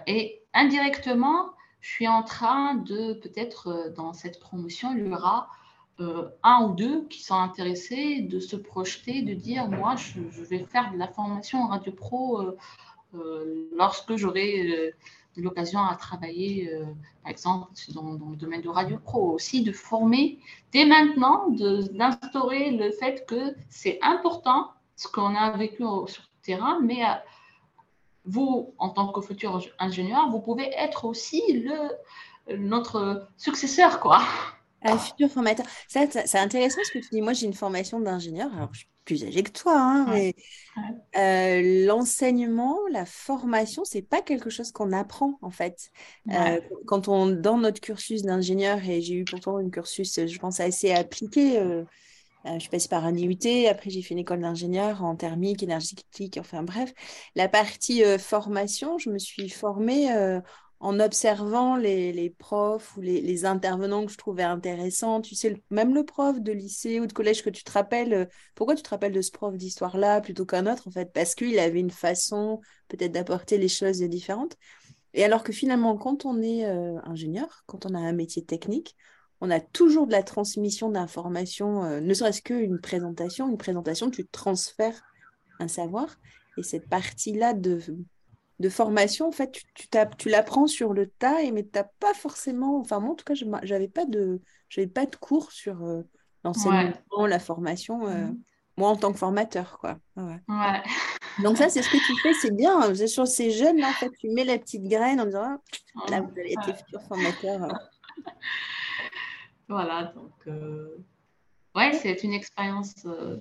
et 0.08 0.42
indirectement, 0.54 1.52
je 1.82 1.90
suis 1.90 2.08
en 2.08 2.24
train 2.24 2.76
de, 2.76 3.14
peut-être 3.14 3.94
dans 3.96 4.14
cette 4.14 4.40
promotion, 4.40 4.94
il 4.96 5.08
y 5.08 5.14
aura 5.14 5.50
euh, 6.02 6.28
un 6.44 6.66
ou 6.66 6.76
deux 6.76 7.06
qui 7.08 7.24
sont 7.24 7.36
intéressés 7.36 8.20
de 8.20 8.42
se 8.42 8.58
projeter, 8.58 9.22
de 9.22 9.34
dire 9.34 9.70
moi 9.70 9.96
je, 9.96 10.20
vais 10.44 10.66
faire 10.66 10.92
de 10.92 10.98
la 10.98 11.08
formation 11.08 11.60
en 11.60 11.68
radio 11.68 11.94
pro 11.94 12.42
euh, 12.42 12.58
euh, 13.16 13.70
lorsque 13.74 14.18
j'aurai 14.18 14.94
l'occasion 15.38 15.80
à 15.80 15.96
travailler, 15.96 16.70
par 17.24 17.32
exemple, 17.32 17.68
dans, 17.94 18.30
le 18.30 18.36
domaine 18.36 18.62
de 18.62 18.70
radio 18.70 18.98
pro, 18.98 19.32
aussi 19.32 19.64
de 19.64 19.72
former 19.72 20.40
dès 20.74 20.86
maintenant, 20.86 21.50
d'instaurer 21.50 22.72
le 22.72 22.92
fait 22.92 23.26
que 23.26 23.56
c'est 23.70 24.00
important 24.02 24.72
ce 24.98 25.08
qu'on 25.08 25.34
a 25.36 25.52
vécu 25.52 25.84
sur 25.84 26.24
le 26.24 26.42
terrain, 26.42 26.80
mais 26.82 27.04
vous, 28.26 28.74
en 28.78 28.90
tant 28.90 29.12
que 29.12 29.22
futur 29.22 29.62
ingénieur, 29.80 30.30
vous 30.32 30.40
pouvez 30.40 30.72
être 30.76 31.06
aussi 31.06 31.42
le, 31.54 32.56
notre 32.58 33.28
successeur, 33.38 34.00
quoi. 34.00 34.22
Un 34.82 34.98
futur 34.98 35.30
formateur. 35.30 35.66
c'est 35.88 36.36
intéressant 36.36 36.82
ce 36.84 36.92
que 36.92 37.00
tu 37.00 37.10
dis. 37.12 37.22
Moi, 37.22 37.34
j'ai 37.34 37.48
une 37.48 37.54
formation 37.54 38.00
d'ingénieur. 38.00 38.52
Alors, 38.56 38.70
je 38.74 38.80
suis 38.80 38.88
plus 39.06 39.24
âgée 39.24 39.44
que 39.44 39.52
toi, 39.52 39.78
hein, 39.78 40.06
mais 40.10 40.36
euh, 41.16 41.86
l'enseignement, 41.86 42.80
la 42.92 43.06
formation, 43.06 43.86
c'est 43.86 44.02
pas 44.02 44.22
quelque 44.22 44.50
chose 44.50 44.72
qu'on 44.72 44.92
apprend 44.92 45.38
en 45.42 45.52
fait. 45.52 45.92
Euh, 46.32 46.60
quand 46.88 47.08
on 47.08 47.28
dans 47.28 47.58
notre 47.58 47.80
cursus 47.80 48.24
d'ingénieur 48.24 48.84
et 48.84 49.02
j'ai 49.02 49.14
eu 49.14 49.24
pourtant 49.24 49.58
un 49.58 49.70
cursus, 49.70 50.26
je 50.26 50.40
pense 50.40 50.60
assez 50.60 50.92
appliqué. 50.92 51.60
Euh, 51.60 51.84
je 52.54 52.60
suis 52.60 52.70
passée 52.70 52.90
par 52.90 53.06
un 53.06 53.16
IUT, 53.16 53.68
après 53.70 53.90
j'ai 53.90 54.02
fait 54.02 54.14
une 54.14 54.20
école 54.20 54.42
d'ingénieur 54.42 55.04
en 55.04 55.16
thermique, 55.16 55.64
énergétique, 55.64 56.38
enfin 56.40 56.64
bref. 56.64 56.94
La 57.36 57.50
partie 57.50 58.04
formation, 58.20 58.98
je 58.98 59.10
me 59.10 59.18
suis 59.18 59.50
formée 59.50 60.10
en 60.80 61.00
observant 61.00 61.78
les, 61.78 62.36
profs 62.38 62.96
ou 62.98 63.02
les, 63.02 63.46
intervenants 63.46 64.06
que 64.06 64.12
je 64.12 64.18
trouvais 64.18 64.44
intéressants. 64.44 65.22
Tu 65.22 65.36
sais, 65.36 65.62
même 65.72 65.96
le 65.96 66.04
prof 66.06 66.40
de 66.40 66.52
lycée 66.52 67.00
ou 67.00 67.08
de 67.08 67.14
collège 67.14 67.44
que 67.44 67.50
tu 67.50 67.64
te 67.64 67.72
rappelles, 67.72 68.14
euh, 68.14 68.26
pourquoi 68.56 68.76
tu 68.76 68.84
te 68.84 68.90
rappelles 68.90 69.14
de 69.14 69.22
ce 69.22 69.32
prof 69.32 69.56
d'histoire-là 69.56 70.22
plutôt 70.22 70.46
qu'un 70.46 70.72
autre, 70.72 70.88
en 70.88 70.92
fait? 70.92 71.12
Parce 71.14 71.36
qu'il 71.36 71.58
avait 71.60 71.80
une 71.80 71.92
façon 71.92 72.62
peut-être 72.88 73.14
d'apporter 73.14 73.58
les 73.58 73.68
choses 73.68 74.02
différentes. 74.02 74.58
Et 75.14 75.24
alors 75.24 75.44
que 75.44 75.54
finalement, 75.54 75.98
quand 75.98 76.26
on 76.26 76.42
est 76.42 76.66
euh, 76.66 77.00
ingénieur, 77.04 77.64
quand 77.66 77.86
on 77.86 77.96
a 77.96 78.00
un 78.00 78.14
métier 78.14 78.44
technique, 78.44 78.96
on 79.46 79.52
a 79.52 79.60
toujours 79.60 80.08
de 80.08 80.12
la 80.12 80.24
transmission 80.24 80.90
d'informations, 80.90 81.84
euh, 81.84 82.00
ne 82.00 82.14
serait-ce 82.14 82.42
qu'une 82.42 82.80
présentation. 82.80 83.50
Une 83.50 83.58
présentation, 83.58 84.10
tu 84.10 84.26
transfères 84.26 85.02
un 85.60 85.68
savoir. 85.68 86.18
Et 86.58 86.64
cette 86.64 86.90
partie-là 86.90 87.54
de 87.54 87.80
de 88.60 88.70
formation, 88.70 89.28
en 89.28 89.32
fait, 89.32 89.52
tu, 89.52 89.64
tu, 89.74 89.88
tu 90.18 90.30
l'apprends 90.30 90.68
sur 90.68 90.94
le 90.94 91.08
tas, 91.08 91.42
et, 91.42 91.52
mais 91.52 91.64
tu 91.64 91.72
n'as 91.76 91.84
pas 92.00 92.14
forcément. 92.14 92.80
Enfin, 92.80 93.00
moi, 93.00 93.12
en 93.12 93.16
tout 93.16 93.26
cas, 93.26 93.34
je 93.34 93.46
n'avais 93.46 93.90
pas, 93.90 94.06
de, 94.06 94.42
pas 94.94 95.06
de 95.06 95.16
cours 95.18 95.52
sur 95.52 95.84
euh, 95.84 96.04
l'enseignement, 96.44 97.28
la 97.28 97.40
formation. 97.40 98.08
Euh, 98.08 98.26
mhm. 98.26 98.40
Moi, 98.78 98.90
en 98.90 98.96
tant 98.96 99.12
que 99.12 99.18
formateur, 99.18 99.78
quoi. 99.80 99.98
Ouais. 100.16 100.42
Donc, 101.44 101.58
ça, 101.58 101.70
c'est 101.70 101.82
ce 101.82 101.90
que 101.90 101.98
tu 101.98 102.22
fais, 102.22 102.34
c'est 102.34 102.56
bien. 102.56 102.80
Hein. 102.82 103.08
Sur 103.08 103.28
ces 103.28 103.52
jeunes, 103.52 103.78
là, 103.78 103.90
en 103.90 103.94
fait, 103.94 104.12
tu 104.20 104.30
mets 104.30 104.44
la 104.44 104.58
petite 104.58 104.84
graine 104.84 105.20
en 105.20 105.26
disant 105.26 105.44
ah, 105.46 106.12
là, 106.12 106.22
vous 106.22 106.32
allez 106.40 106.54
être 106.54 106.68
les 106.68 106.74
futurs 106.74 107.02
formateurs. 107.04 107.68
Voilà, 109.68 110.14
donc. 110.16 110.34
Euh... 110.48 110.98
Ouais, 111.76 111.92
c'est 111.94 112.24
une 112.24 112.34
expérience. 112.34 112.94
Euh, 113.06 113.38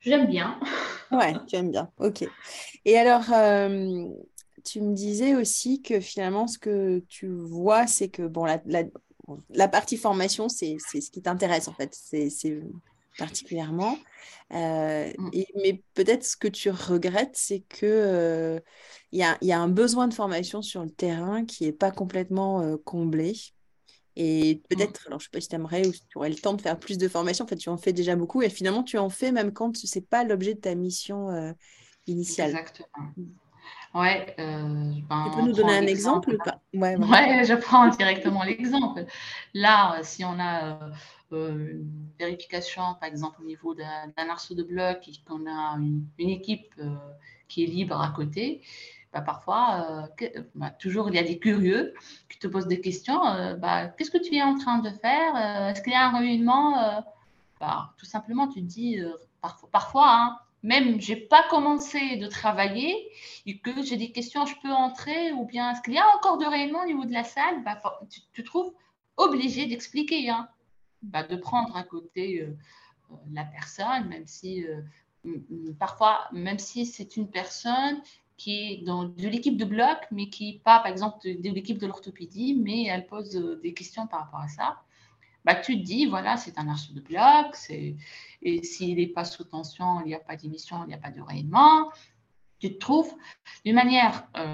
j'aime 0.00 0.26
bien. 0.26 0.58
Ouais, 1.10 1.34
tu 1.46 1.54
aimes 1.54 1.70
bien. 1.70 1.92
Ok. 1.98 2.24
Et 2.84 2.98
alors, 2.98 3.30
euh, 3.32 4.08
tu 4.64 4.80
me 4.80 4.94
disais 4.94 5.36
aussi 5.36 5.80
que 5.80 6.00
finalement, 6.00 6.48
ce 6.48 6.58
que 6.58 7.04
tu 7.08 7.28
vois, 7.28 7.86
c'est 7.86 8.08
que 8.08 8.22
bon, 8.22 8.44
la, 8.44 8.60
la, 9.50 9.68
partie 9.68 9.96
formation, 9.96 10.48
c'est 10.48 10.78
ce 10.78 11.10
qui 11.10 11.22
t'intéresse 11.22 11.68
en 11.68 11.72
fait. 11.72 11.94
C'est 11.94 12.58
particulièrement. 13.16 13.96
Euh, 14.52 15.12
mm. 15.16 15.30
et, 15.34 15.46
mais 15.62 15.82
peut-être 15.92 16.24
ce 16.24 16.36
que 16.36 16.48
tu 16.48 16.70
regrettes, 16.70 17.36
c'est 17.36 17.60
que 17.60 17.86
euh, 17.86 18.60
il 19.12 19.20
y, 19.20 19.22
a, 19.22 19.38
y, 19.40 19.52
a, 19.52 19.60
un 19.60 19.68
besoin 19.68 20.08
de 20.08 20.14
formation 20.14 20.62
sur 20.62 20.82
le 20.82 20.90
terrain 20.90 21.44
qui 21.44 21.64
n'est 21.64 21.72
pas 21.72 21.92
complètement 21.92 22.76
comblé. 22.78 23.34
Et 24.16 24.54
mmh. 24.54 24.74
peut-être, 24.74 25.06
alors 25.06 25.18
je 25.18 25.24
ne 25.24 25.28
sais 25.28 25.30
pas 25.32 25.40
si 25.40 25.48
tu 25.48 25.54
aimerais 25.54 25.86
ou 25.86 25.92
si 25.92 26.02
tu 26.08 26.18
aurais 26.18 26.28
le 26.28 26.36
temps 26.36 26.54
de 26.54 26.60
faire 26.60 26.78
plus 26.78 26.98
de 26.98 27.08
formation, 27.08 27.44
en 27.44 27.48
fait, 27.48 27.56
tu 27.56 27.68
en 27.68 27.76
fais 27.76 27.92
déjà 27.92 28.16
beaucoup 28.16 28.42
et 28.42 28.50
finalement, 28.50 28.82
tu 28.82 28.98
en 28.98 29.10
fais 29.10 29.32
même 29.32 29.52
quand 29.52 29.76
ce 29.76 29.98
n'est 29.98 30.04
pas 30.04 30.24
l'objet 30.24 30.54
de 30.54 30.60
ta 30.60 30.74
mission 30.74 31.30
euh, 31.30 31.52
initiale. 32.06 32.50
Exactement. 32.50 32.86
Ouais, 33.94 34.34
euh, 34.40 34.92
ben, 35.08 35.30
tu 35.30 35.36
peux 35.36 35.46
nous 35.46 35.52
donner 35.52 35.78
un 35.78 35.86
exemple, 35.86 36.34
ou 36.34 36.38
pas? 36.38 36.60
Ouais, 36.72 36.96
ouais, 36.96 37.44
je 37.44 37.54
prends 37.54 37.88
directement 37.96 38.42
l'exemple. 38.42 39.06
Là, 39.52 40.00
si 40.02 40.24
on 40.24 40.38
a 40.40 40.80
une 41.30 42.12
vérification, 42.18 42.82
par 43.00 43.08
exemple, 43.08 43.40
au 43.40 43.44
niveau 43.44 43.74
d'un 43.74 44.28
arceau 44.28 44.54
de 44.54 44.64
bloc 44.64 45.08
et 45.08 45.12
qu'on 45.26 45.46
a 45.46 45.76
une, 45.78 46.08
équipe 46.18 46.74
qui 47.48 47.64
est 47.64 47.66
libre 47.66 48.00
à 48.00 48.12
côté, 48.14 48.62
bah, 49.14 49.22
parfois, 49.22 50.08
bah, 50.54 50.70
toujours 50.70 51.08
il 51.08 51.14
y 51.14 51.18
a 51.18 51.22
des 51.22 51.38
curieux 51.38 51.94
qui 52.28 52.38
te 52.38 52.46
posent 52.46 52.66
des 52.66 52.80
questions. 52.80 53.20
Bah, 53.58 53.88
qu'est-ce 53.88 54.10
que 54.10 54.18
tu 54.18 54.34
es 54.34 54.42
en 54.42 54.58
train 54.58 54.78
de 54.78 54.90
faire 54.90 55.36
Est-ce 55.70 55.80
qu'il 55.82 55.92
y 55.92 55.96
a 55.96 56.08
un 56.08 56.18
réunion 56.18 56.74
Tout 57.96 58.06
simplement, 58.06 58.48
tu 58.48 58.60
te 58.60 58.66
dis, 58.66 58.98
parfois, 59.40 59.68
parfois 59.70 60.10
hein, 60.10 60.38
même 60.64 60.98
j'ai 60.98 61.16
pas 61.16 61.46
commencé 61.50 62.16
de 62.16 62.26
travailler 62.26 62.96
et 63.44 63.58
que 63.58 63.82
j'ai 63.82 63.98
des 63.98 64.10
questions, 64.12 64.46
je 64.46 64.54
peux 64.62 64.72
entrer 64.72 65.30
ou 65.32 65.44
bien 65.44 65.70
est-ce 65.70 65.82
qu'il 65.82 65.92
y 65.92 65.98
a 65.98 66.16
encore 66.16 66.38
de 66.38 66.46
réunions 66.46 66.80
au 66.82 66.86
niveau 66.86 67.04
de 67.04 67.12
la 67.12 67.22
salle? 67.22 67.62
Bah, 67.62 67.80
tu 68.10 68.20
te 68.32 68.42
trouves 68.42 68.72
obligé 69.18 69.66
d'expliquer, 69.66 70.30
hein. 70.30 70.48
bah, 71.02 71.22
de 71.22 71.36
prendre 71.36 71.76
à 71.76 71.82
côté 71.82 72.40
euh, 72.40 72.56
euh, 73.12 73.16
la 73.32 73.44
personne, 73.44 74.08
même 74.08 74.26
si 74.26 74.66
euh, 74.66 74.80
parfois, 75.78 76.28
même 76.32 76.58
si 76.58 76.86
c'est 76.86 77.16
une 77.16 77.30
personne 77.30 78.00
qui 78.36 78.72
est 78.72 78.84
dans 78.84 79.04
de 79.04 79.28
l'équipe 79.28 79.56
de 79.56 79.64
bloc, 79.64 79.98
mais 80.10 80.28
qui 80.28 80.52
n'est 80.52 80.58
pas, 80.58 80.78
par 80.78 80.88
exemple, 80.88 81.18
de, 81.24 81.40
de 81.40 81.54
l'équipe 81.54 81.78
de 81.78 81.86
l'orthopédie, 81.86 82.54
mais 82.54 82.84
elle 82.84 83.06
pose 83.06 83.30
des 83.62 83.74
questions 83.74 84.06
par 84.06 84.24
rapport 84.24 84.40
à 84.40 84.48
ça 84.48 84.80
bah, 85.44 85.54
tu 85.54 85.78
te 85.78 85.84
dis, 85.84 86.06
voilà, 86.06 86.36
c'est 86.36 86.58
un 86.58 86.68
arceau 86.68 86.92
de 86.94 87.00
bloc, 87.00 87.54
et 88.42 88.62
s'il 88.62 88.96
n'est 88.96 89.06
pas 89.06 89.24
sous 89.24 89.44
tension, 89.44 90.00
il 90.00 90.06
n'y 90.06 90.14
a 90.14 90.20
pas 90.20 90.36
d'émission, 90.36 90.82
il 90.84 90.88
n'y 90.88 90.94
a 90.94 90.98
pas 90.98 91.10
de 91.10 91.20
rayonnement. 91.20 91.90
Tu 92.60 92.72
te 92.74 92.78
trouves 92.78 93.12
d'une 93.64 93.74
manière 93.74 94.26
euh, 94.38 94.46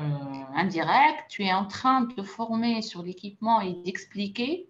indirecte, 0.55 1.29
tu 1.29 1.45
es 1.45 1.53
en 1.53 1.67
train 1.67 2.03
de 2.03 2.23
former 2.23 2.83
sur 2.83 3.03
l'équipement 3.05 3.61
et 3.61 3.75
d'expliquer 3.85 4.69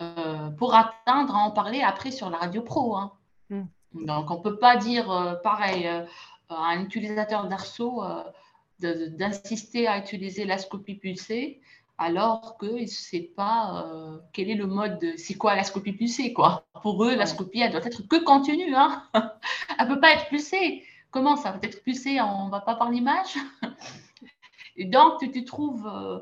euh, 0.00 0.50
pour 0.50 0.74
atteindre 0.74 1.36
à 1.36 1.38
en 1.38 1.52
parler 1.52 1.82
après 1.82 2.10
sur 2.10 2.30
la 2.30 2.38
radio 2.38 2.62
pro. 2.62 2.96
Hein. 2.96 3.12
Hmm. 3.50 3.66
Donc, 3.92 4.30
on 4.30 4.38
ne 4.38 4.42
peut 4.42 4.58
pas 4.58 4.76
dire 4.76 5.08
euh, 5.10 5.34
pareil 5.36 5.88
à 6.48 6.70
un 6.70 6.84
utilisateur 6.84 7.48
d'arceau 7.48 8.02
d'insister 8.80 9.86
à 9.86 9.98
utiliser 9.98 10.44
la 10.44 10.58
scopie 10.58 10.94
pulsée 10.94 11.60
alors 11.98 12.56
qu'il 12.58 12.82
ne 12.82 12.86
sait 12.86 13.32
pas 13.36 13.84
euh, 13.84 14.18
quel 14.32 14.48
est 14.48 14.54
le 14.54 14.66
mode, 14.66 15.04
c'est 15.16 15.34
quoi 15.34 15.56
la 15.56 15.64
scopie 15.64 15.92
pulsée, 15.92 16.32
quoi. 16.32 16.64
Pour 16.80 17.04
eux, 17.04 17.16
la 17.16 17.26
scopie, 17.26 17.60
elle 17.60 17.72
doit 17.72 17.84
être 17.84 18.06
que 18.06 18.22
contenue, 18.22 18.74
hein. 18.74 19.02
elle 19.78 19.88
ne 19.88 19.94
peut 19.94 20.00
pas 20.00 20.12
être 20.12 20.28
pulsée. 20.28 20.84
Comment 21.10 21.36
ça 21.36 21.50
va 21.50 21.58
être 21.62 21.82
pulsé 21.82 22.20
On 22.20 22.46
ne 22.46 22.50
va 22.50 22.60
pas 22.60 22.76
par 22.76 22.90
l'image? 22.90 23.36
Et 24.76 24.84
donc, 24.84 25.18
tu 25.18 25.32
te 25.32 25.40
trouves, 25.40 25.88
euh, 25.88 26.20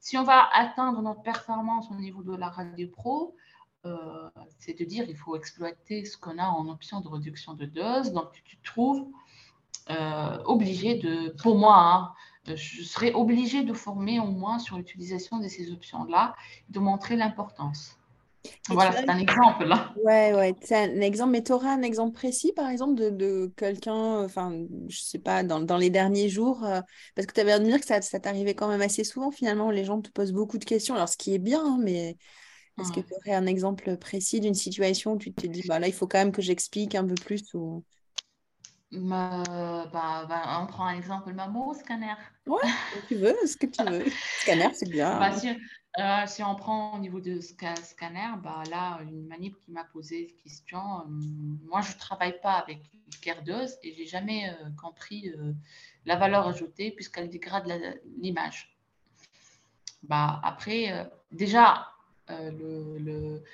si 0.00 0.16
on 0.16 0.22
va 0.22 0.48
atteindre 0.54 1.02
notre 1.02 1.22
performance 1.22 1.90
au 1.90 1.96
niveau 1.96 2.22
de 2.22 2.34
la 2.34 2.48
radio 2.48 2.88
pro, 2.88 3.36
euh, 3.84 4.30
c'est 4.58 4.78
de 4.78 4.84
dire 4.86 5.04
il 5.06 5.16
faut 5.16 5.36
exploiter 5.36 6.06
ce 6.06 6.16
qu'on 6.16 6.38
a 6.38 6.46
en 6.46 6.68
option 6.70 7.02
de 7.02 7.08
réduction 7.08 7.52
de 7.52 7.66
dose. 7.66 8.12
Donc, 8.12 8.32
tu 8.44 8.56
te 8.56 8.64
trouves 8.64 9.06
obligé 10.44 10.96
de, 10.96 11.34
pour 11.42 11.56
moi, 11.56 11.76
hein, 11.76 12.12
euh, 12.48 12.56
je 12.56 12.82
serais 12.82 13.12
obligée 13.12 13.64
de 13.64 13.72
former 13.72 14.18
au 14.20 14.26
moins 14.26 14.58
sur 14.58 14.76
l'utilisation 14.78 15.38
de 15.38 15.48
ces 15.48 15.70
options-là, 15.72 16.34
de 16.68 16.78
montrer 16.78 17.16
l'importance. 17.16 17.98
voilà, 18.68 18.92
c'est 18.92 19.10
un 19.10 19.18
exemple 19.18 19.64
là. 19.64 19.92
Ouais, 20.02 20.32
ouais, 20.34 20.54
c'est 20.62 20.76
un 20.76 21.00
exemple. 21.00 21.32
Mais 21.32 21.42
tu 21.42 21.52
auras 21.52 21.72
un 21.74 21.82
exemple 21.82 22.14
précis, 22.14 22.52
par 22.52 22.70
exemple, 22.70 22.94
de, 22.94 23.10
de 23.10 23.52
quelqu'un, 23.56 24.24
enfin, 24.24 24.54
je 24.88 25.00
sais 25.00 25.18
pas, 25.18 25.42
dans, 25.42 25.60
dans 25.60 25.76
les 25.76 25.90
derniers 25.90 26.28
jours, 26.28 26.64
euh, 26.64 26.80
parce 27.14 27.26
que 27.26 27.34
tu 27.34 27.40
avais 27.40 27.58
de 27.58 27.64
dire 27.64 27.80
que 27.80 27.86
ça, 27.86 28.00
ça 28.00 28.20
t'arrivait 28.20 28.54
quand 28.54 28.68
même 28.68 28.80
assez 28.80 29.04
souvent, 29.04 29.30
finalement, 29.30 29.70
les 29.70 29.84
gens 29.84 30.00
te 30.00 30.10
posent 30.10 30.32
beaucoup 30.32 30.58
de 30.58 30.64
questions, 30.64 30.94
alors 30.94 31.08
ce 31.08 31.16
qui 31.18 31.34
est 31.34 31.38
bien, 31.38 31.62
hein, 31.62 31.78
mais 31.82 32.16
est-ce 32.78 32.92
que 32.92 33.00
tu 33.00 33.12
aurais 33.14 33.34
un 33.34 33.46
exemple 33.46 33.96
précis 33.98 34.40
d'une 34.40 34.54
situation 34.54 35.12
où 35.14 35.18
tu 35.18 35.34
te 35.34 35.46
dis, 35.46 35.62
bah 35.66 35.78
là, 35.78 35.88
il 35.88 35.92
faut 35.94 36.06
quand 36.06 36.18
même 36.18 36.32
que 36.32 36.42
j'explique 36.42 36.94
un 36.94 37.06
peu 37.06 37.16
plus 37.16 37.52
ou... 37.54 37.84
Bah, 38.92 39.44
bah, 39.92 40.26
bah, 40.28 40.60
on 40.60 40.66
prend 40.66 40.86
un 40.86 40.96
exemple 40.96 41.32
mammo 41.32 41.74
scanner. 41.74 42.14
Ouais, 42.46 42.58
tu 43.06 43.14
veux, 43.14 43.36
ce 43.46 43.56
que 43.56 43.66
tu 43.66 43.84
veux. 43.84 44.04
Scanner, 44.40 44.70
c'est 44.74 44.88
bien. 44.88 45.16
Bah, 45.16 45.30
si, 45.30 45.48
euh, 45.48 46.26
si, 46.26 46.42
on 46.42 46.56
prend 46.56 46.96
au 46.96 46.98
niveau 46.98 47.20
de 47.20 47.40
scanner, 47.40 48.34
bah, 48.42 48.64
là, 48.68 48.98
une 49.02 49.28
manip 49.28 49.56
qui 49.60 49.70
m'a 49.70 49.84
posé 49.84 50.22
une 50.22 50.36
question. 50.42 50.78
Euh, 50.78 51.04
moi, 51.68 51.82
je 51.82 51.92
ne 51.92 51.98
travaille 51.98 52.40
pas 52.40 52.54
avec 52.54 52.78
une 52.92 53.20
cardeuse 53.20 53.76
et 53.84 53.94
j'ai 53.94 54.06
jamais 54.06 54.48
euh, 54.48 54.70
compris 54.80 55.32
la 56.04 56.16
valeur 56.16 56.48
ajoutée 56.48 56.90
puisqu'elle 56.90 57.30
dégrade 57.30 58.00
l'image. 58.18 58.76
Bah, 60.02 60.40
après, 60.42 61.08
déjà, 61.30 61.92
le, 62.28 62.98
le, 62.98 63.44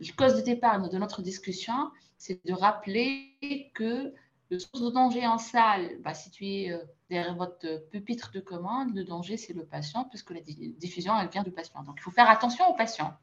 le 0.00 0.12
cause 0.16 0.34
de 0.34 0.40
départ 0.40 0.88
de 0.88 0.98
notre 0.98 1.22
discussion, 1.22 1.92
c'est 2.18 2.44
de 2.44 2.52
rappeler 2.52 3.70
que 3.74 4.12
le 4.52 4.58
source 4.58 4.82
de 4.82 4.90
danger 4.90 5.26
en 5.26 5.38
salle, 5.38 5.96
bah, 6.00 6.12
si 6.12 6.30
tu 6.30 6.46
es 6.46 6.72
euh, 6.72 6.78
derrière 7.08 7.34
votre 7.34 7.88
pupitre 7.90 8.30
de 8.32 8.40
commande, 8.40 8.94
le 8.94 9.02
danger, 9.02 9.38
c'est 9.38 9.54
le 9.54 9.64
patient, 9.64 10.04
puisque 10.04 10.30
la 10.30 10.40
diffusion, 10.42 11.18
elle 11.18 11.28
vient 11.28 11.42
du 11.42 11.50
patient. 11.50 11.82
Donc, 11.84 11.94
il 11.96 12.02
faut 12.02 12.10
faire 12.10 12.28
attention 12.28 12.68
au 12.68 12.74
patient. 12.74 13.14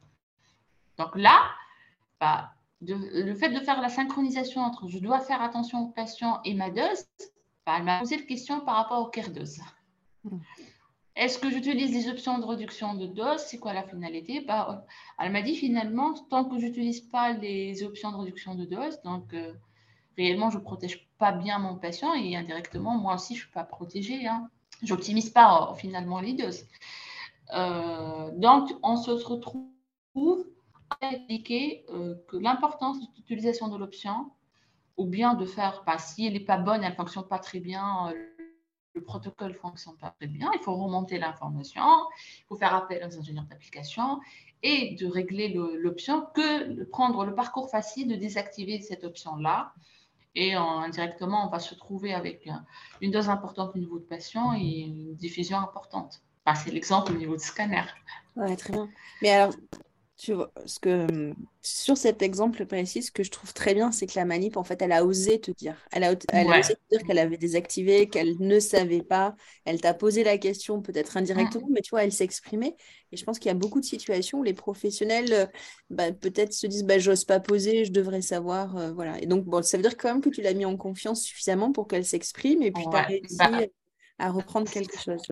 Donc 0.98 1.14
là, 1.14 1.40
bah, 2.18 2.52
le 2.80 3.34
fait 3.34 3.50
de 3.50 3.60
faire 3.60 3.80
la 3.80 3.88
synchronisation 3.88 4.60
entre 4.62 4.88
je 4.88 4.98
dois 4.98 5.20
faire 5.20 5.40
attention 5.40 5.84
au 5.84 5.88
patient 5.90 6.40
et 6.44 6.54
ma 6.54 6.70
dose, 6.70 7.04
bah, 7.64 7.74
elle 7.78 7.84
m'a 7.84 8.00
posé 8.00 8.16
la 8.16 8.24
question 8.24 8.60
par 8.60 8.74
rapport 8.74 9.00
au 9.00 9.06
care 9.06 9.30
dose. 9.30 9.60
Hmm. 10.24 10.38
Est-ce 11.14 11.38
que 11.38 11.48
j'utilise 11.48 11.92
des 11.92 12.08
options 12.08 12.38
de 12.38 12.44
réduction 12.44 12.94
de 12.94 13.06
dose? 13.06 13.40
C'est 13.40 13.58
quoi 13.58 13.72
la 13.72 13.84
finalité? 13.84 14.40
Bah, 14.40 14.84
Elle 15.18 15.30
m'a 15.30 15.42
dit 15.42 15.54
finalement, 15.54 16.14
tant 16.28 16.44
que 16.44 16.58
je 16.58 16.66
n'utilise 16.66 17.02
pas 17.02 17.32
les 17.32 17.84
options 17.84 18.10
de 18.10 18.16
réduction 18.16 18.56
de 18.56 18.64
dose, 18.64 19.00
donc 19.02 19.32
euh, 19.32 19.52
réellement, 20.20 20.50
je 20.50 20.58
ne 20.58 20.62
protège 20.62 21.08
pas 21.18 21.32
bien 21.32 21.58
mon 21.58 21.76
patient 21.76 22.12
et 22.14 22.36
indirectement, 22.36 22.96
moi 22.96 23.14
aussi, 23.14 23.34
je 23.34 23.40
ne 23.40 23.44
suis 23.44 23.52
pas 23.52 23.64
protégée. 23.64 24.26
Hein. 24.26 24.48
Je 24.82 24.92
n'optimise 24.92 25.30
pas 25.30 25.70
euh, 25.70 25.74
finalement 25.74 26.20
les 26.20 26.34
doses. 26.34 26.66
Euh, 27.54 28.30
donc, 28.36 28.70
on 28.82 28.96
se 28.96 29.10
retrouve 29.10 30.46
à 31.00 31.12
expliquer 31.12 31.84
euh, 31.90 32.14
que 32.28 32.36
l'importance 32.36 33.00
de 33.00 33.06
l'utilisation 33.16 33.68
de 33.68 33.76
l'option, 33.76 34.30
ou 34.96 35.06
bien 35.06 35.34
de 35.34 35.46
faire, 35.46 35.82
bah, 35.86 35.98
si 35.98 36.26
elle 36.26 36.34
n'est 36.34 36.40
pas 36.40 36.58
bonne, 36.58 36.82
elle 36.84 36.90
ne 36.90 36.96
fonctionne 36.96 37.26
pas 37.26 37.38
très 37.38 37.60
bien, 37.60 38.12
le 38.94 39.02
protocole 39.02 39.52
ne 39.52 39.56
fonctionne 39.56 39.96
pas 39.96 40.10
très 40.10 40.26
bien, 40.26 40.50
il 40.52 40.60
faut 40.60 40.74
remonter 40.74 41.18
l'information, 41.18 41.82
il 42.40 42.44
faut 42.48 42.56
faire 42.56 42.74
appel 42.74 43.02
aux 43.06 43.18
ingénieurs 43.18 43.44
d'application 43.44 44.20
et 44.62 44.94
de 44.96 45.06
régler 45.06 45.48
l'option 45.54 46.26
que 46.34 46.72
de 46.72 46.84
prendre 46.84 47.24
le 47.24 47.34
parcours 47.34 47.70
facile 47.70 48.08
de 48.08 48.16
désactiver 48.16 48.80
cette 48.80 49.04
option-là 49.04 49.72
et 50.34 50.54
indirectement, 50.54 51.46
on 51.46 51.50
va 51.50 51.58
se 51.58 51.74
trouver 51.74 52.14
avec 52.14 52.48
une 53.00 53.10
dose 53.10 53.28
importante 53.28 53.72
au 53.74 53.78
niveau 53.78 53.98
de 53.98 54.04
patient 54.04 54.54
et 54.54 54.80
une 54.80 55.14
diffusion 55.16 55.58
importante. 55.58 56.22
c'est 56.54 56.70
l'exemple 56.70 57.12
au 57.12 57.16
niveau 57.16 57.36
de 57.36 57.40
scanner. 57.40 57.82
Ouais, 58.36 58.56
très 58.56 58.72
bien. 58.72 58.88
Mais 59.22 59.30
alors, 59.30 59.54
sur, 60.20 60.50
ce 60.66 60.78
que, 60.78 61.32
sur 61.62 61.96
cet 61.96 62.20
exemple 62.20 62.66
précis, 62.66 63.02
ce 63.02 63.10
que 63.10 63.22
je 63.22 63.30
trouve 63.30 63.54
très 63.54 63.72
bien, 63.72 63.90
c'est 63.90 64.06
que 64.06 64.12
la 64.16 64.26
manip, 64.26 64.58
en 64.58 64.64
fait, 64.64 64.82
elle 64.82 64.92
a 64.92 65.02
osé 65.02 65.40
te 65.40 65.50
dire. 65.50 65.76
Elle 65.92 66.04
a, 66.04 66.14
elle 66.32 66.52
a 66.52 66.58
osé 66.58 66.74
te 66.74 66.80
dire 66.90 67.06
qu'elle 67.06 67.18
avait 67.18 67.38
désactivé, 67.38 68.06
qu'elle 68.06 68.36
ne 68.38 68.60
savait 68.60 69.02
pas. 69.02 69.34
Elle 69.64 69.80
t'a 69.80 69.94
posé 69.94 70.22
la 70.22 70.36
question, 70.36 70.82
peut-être 70.82 71.16
indirectement, 71.16 71.68
mais 71.70 71.80
tu 71.80 71.90
vois, 71.90 72.04
elle 72.04 72.12
s'est 72.12 72.24
exprimée. 72.24 72.76
Et 73.12 73.16
je 73.16 73.24
pense 73.24 73.38
qu'il 73.38 73.48
y 73.48 73.52
a 73.52 73.54
beaucoup 73.54 73.80
de 73.80 73.86
situations 73.86 74.40
où 74.40 74.42
les 74.42 74.52
professionnels, 74.52 75.50
bah, 75.88 76.12
peut-être 76.12 76.52
se 76.52 76.66
disent, 76.66 76.84
bah, 76.84 76.98
j'ose 76.98 77.24
pas 77.24 77.40
poser, 77.40 77.86
je 77.86 77.92
devrais 77.92 78.20
savoir. 78.20 78.76
Euh, 78.76 78.92
voilà. 78.92 79.18
Et 79.22 79.26
donc, 79.26 79.46
bon, 79.46 79.62
ça 79.62 79.78
veut 79.78 79.82
dire 79.82 79.96
quand 79.96 80.12
même 80.12 80.20
que 80.20 80.28
tu 80.28 80.42
l'as 80.42 80.52
mis 80.52 80.66
en 80.66 80.76
confiance 80.76 81.22
suffisamment 81.22 81.72
pour 81.72 81.88
qu'elle 81.88 82.04
s'exprime 82.04 82.62
et 82.62 82.70
puis 82.70 82.84
tu 82.90 82.94
as 82.94 83.02
réussi 83.04 83.36
bah 83.38 83.62
à 84.18 84.30
reprendre 84.30 84.70
quelque 84.70 84.98
chose. 84.98 85.22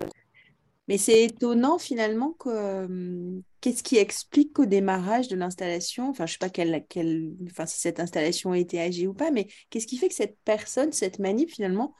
Mais 0.89 0.97
c'est 0.97 1.23
étonnant 1.23 1.77
finalement 1.77 2.31
que 2.33 3.39
qu'est-ce 3.61 3.83
qui 3.83 3.97
explique 3.97 4.53
qu'au 4.53 4.65
démarrage 4.65 5.27
de 5.27 5.35
l'installation, 5.35 6.09
enfin 6.09 6.25
je 6.25 6.33
sais 6.33 6.39
pas 6.39 6.49
quelle, 6.49 6.83
quelle, 6.89 7.35
enfin 7.45 7.67
si 7.67 7.79
cette 7.79 7.99
installation 7.99 8.53
a 8.53 8.57
été 8.57 8.81
agie 8.81 9.05
ou 9.05 9.13
pas, 9.13 9.29
mais 9.29 9.47
qu'est-ce 9.69 9.85
qui 9.85 9.97
fait 9.97 10.09
que 10.09 10.15
cette 10.15 10.39
personne, 10.45 10.91
cette 10.91 11.19
manip 11.19 11.51
finalement, 11.51 11.93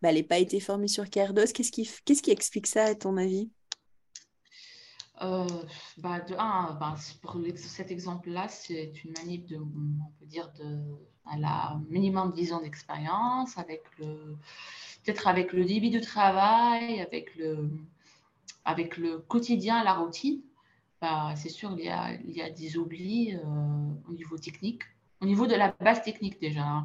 bah, 0.00 0.10
elle 0.10 0.14
n'ait 0.14 0.22
pas 0.22 0.38
été 0.38 0.60
formée 0.60 0.86
sur 0.86 1.10
CareDOS 1.10 1.52
Qu'est-ce 1.52 1.72
qui, 1.72 1.90
qu'est-ce 2.04 2.22
qui 2.22 2.30
explique 2.30 2.68
ça 2.68 2.84
à 2.84 2.94
ton 2.94 3.16
avis? 3.16 3.50
Euh, 5.22 5.46
bah 5.98 6.20
de 6.20 6.34
bah, 6.36 6.94
pour 7.22 7.40
cet 7.56 7.90
exemple-là, 7.90 8.46
c'est 8.46 8.92
une 9.02 9.12
manip 9.18 9.46
de, 9.46 9.56
on 9.56 10.12
peut 10.20 10.26
dire, 10.26 10.52
de, 10.52 10.84
elle 11.34 11.44
a 11.44 11.80
minimum 11.90 12.32
10 12.32 12.52
ans 12.52 12.60
d'expérience, 12.60 13.58
avec 13.58 13.82
le, 13.98 14.36
peut-être 15.02 15.26
avec 15.26 15.52
le 15.52 15.64
débit 15.64 15.90
de 15.90 15.98
travail, 15.98 17.00
avec 17.00 17.34
le, 17.34 17.70
avec 18.66 18.96
le 18.96 19.18
quotidien, 19.18 19.82
la 19.84 19.94
routine, 19.94 20.42
bah, 21.00 21.34
c'est 21.36 21.48
sûr, 21.48 21.74
il 21.78 21.84
y, 21.84 21.88
a, 21.88 22.12
il 22.14 22.32
y 22.32 22.42
a 22.42 22.50
des 22.50 22.76
oublis 22.76 23.34
euh, 23.34 23.40
au 24.08 24.12
niveau 24.12 24.36
technique, 24.36 24.82
au 25.22 25.26
niveau 25.26 25.46
de 25.46 25.54
la 25.54 25.74
base 25.80 26.02
technique 26.02 26.40
déjà. 26.40 26.64
Hein. 26.64 26.82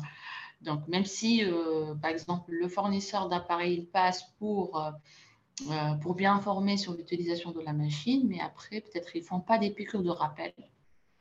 Donc, 0.62 0.88
même 0.88 1.06
si, 1.06 1.44
euh, 1.44 1.96
par 1.96 2.12
exemple, 2.12 2.52
le 2.52 2.68
fournisseur 2.68 3.30
d'appareil 3.30 3.88
passe 3.92 4.32
pour, 4.38 4.78
euh, 4.80 5.94
pour 6.02 6.14
bien 6.14 6.36
informer 6.36 6.78
sur 6.78 6.94
l'utilisation 6.94 7.52
de 7.52 7.62
la 7.62 7.74
machine, 7.74 8.28
mais 8.28 8.40
après, 8.40 8.82
peut-être 8.82 9.16
ils 9.16 9.22
ne 9.22 9.26
font 9.26 9.40
pas 9.40 9.58
des 9.58 9.72
piqûres 9.72 10.04
de 10.04 10.12
rappel. 10.12 10.54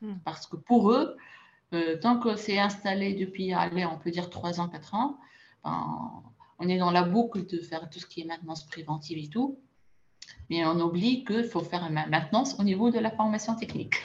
Hmm. 0.01 0.17
Parce 0.23 0.45
que 0.45 0.57
pour 0.57 0.91
eux, 0.91 1.17
tant 2.01 2.19
que 2.19 2.35
c'est 2.35 2.59
installé 2.59 3.13
depuis, 3.15 3.53
allez, 3.53 3.85
on 3.85 3.97
peut 3.97 4.11
dire 4.11 4.29
3 4.29 4.59
ans, 4.59 4.67
4 4.67 4.93
ans, 4.93 5.17
ben, 5.63 6.23
on 6.59 6.67
est 6.67 6.77
dans 6.77 6.91
la 6.91 7.03
boucle 7.03 7.47
de 7.47 7.59
faire 7.59 7.89
tout 7.89 7.99
ce 7.99 8.05
qui 8.05 8.21
est 8.21 8.25
maintenance 8.25 8.67
préventive 8.67 9.17
et 9.17 9.29
tout. 9.29 9.57
Mais 10.51 10.65
on 10.65 10.77
oublie 10.81 11.23
qu'il 11.23 11.45
faut 11.45 11.61
faire 11.61 11.83
une 11.85 11.93
maintenance 11.93 12.59
au 12.59 12.63
niveau 12.63 12.91
de 12.91 12.99
la 12.99 13.09
formation 13.09 13.55
technique. 13.55 13.95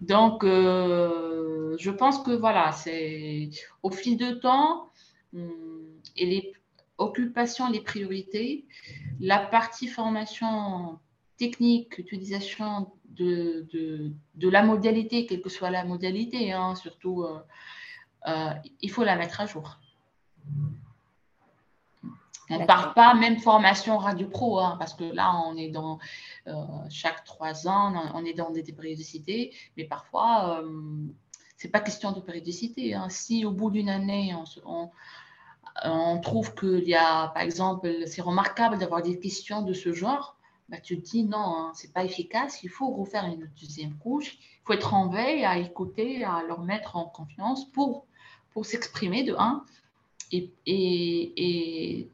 Donc, 0.00 0.44
euh, 0.44 1.76
je 1.80 1.90
pense 1.90 2.20
que 2.20 2.30
voilà, 2.30 2.70
c'est 2.70 3.50
au 3.82 3.90
fil 3.90 4.16
de 4.16 4.30
temps 4.30 4.88
hmm, 5.32 5.48
et 6.16 6.26
les 6.26 6.52
occupations, 6.96 7.68
les 7.70 7.80
priorités, 7.80 8.64
la 9.18 9.40
partie 9.40 9.88
formation 9.88 11.00
technique, 11.38 11.98
utilisation 11.98 12.92
de, 13.04 13.66
de, 13.72 14.48
la 14.48 14.62
modalité, 14.62 15.26
quelle 15.26 15.42
que 15.42 15.48
soit 15.48 15.70
la 15.70 15.84
modalité, 15.84 16.52
hein, 16.52 16.76
surtout, 16.76 17.24
euh, 17.24 17.40
euh, 18.28 18.52
il 18.80 18.90
faut 18.92 19.02
la 19.02 19.16
mettre 19.16 19.40
à 19.40 19.46
jour. 19.46 19.80
On 22.54 22.60
ne 22.60 22.66
parle 22.66 22.94
pas 22.94 23.14
même 23.14 23.38
formation 23.38 23.98
Radio 23.98 24.28
Pro, 24.28 24.60
hein, 24.60 24.76
parce 24.78 24.94
que 24.94 25.04
là, 25.04 25.32
on 25.46 25.56
est 25.56 25.68
dans 25.68 25.98
euh, 26.46 26.52
chaque 26.90 27.24
trois 27.24 27.68
ans, 27.68 27.94
on 28.14 28.24
est 28.24 28.34
dans 28.34 28.50
des, 28.50 28.62
périodicités, 28.62 29.54
mais 29.76 29.84
parfois, 29.84 30.62
ce 31.56 31.66
n'est 31.66 31.70
pas 31.70 31.80
question 31.80 32.12
de 32.12 32.20
périodicité. 32.20 32.94
Hein. 32.94 33.08
Si 33.08 33.44
au 33.44 33.50
bout 33.50 33.70
d'une 33.70 33.88
année, 33.88 34.34
on, 34.64 34.90
on 35.84 36.20
trouve 36.20 36.54
qu'il 36.54 36.88
y 36.88 36.94
a, 36.94 37.28
par 37.28 37.42
exemple, 37.42 37.88
c'est 38.06 38.22
remarquable 38.22 38.78
d'avoir 38.78 39.02
des 39.02 39.18
questions 39.18 39.62
de 39.62 39.72
ce 39.72 39.92
genre, 39.92 40.36
bah, 40.68 40.78
tu 40.80 41.00
te 41.00 41.10
dis 41.10 41.24
non, 41.24 41.38
hein, 41.38 41.72
c'est 41.74 41.92
pas 41.92 42.04
efficace, 42.04 42.62
il 42.62 42.70
faut 42.70 42.90
refaire 42.90 43.24
une 43.26 43.48
deuxième 43.60 43.94
couche, 43.98 44.38
il 44.40 44.60
faut 44.64 44.72
être 44.72 44.94
en 44.94 45.08
veille 45.08 45.44
à 45.44 45.58
écouter, 45.58 46.24
à 46.24 46.42
leur 46.46 46.62
mettre 46.62 46.96
en 46.96 47.04
confiance 47.04 47.70
pour, 47.72 48.06
pour 48.52 48.64
s'exprimer 48.64 49.22
de 49.22 49.34
un. 49.38 49.64
Et, 50.30 50.50
et, 50.66 52.08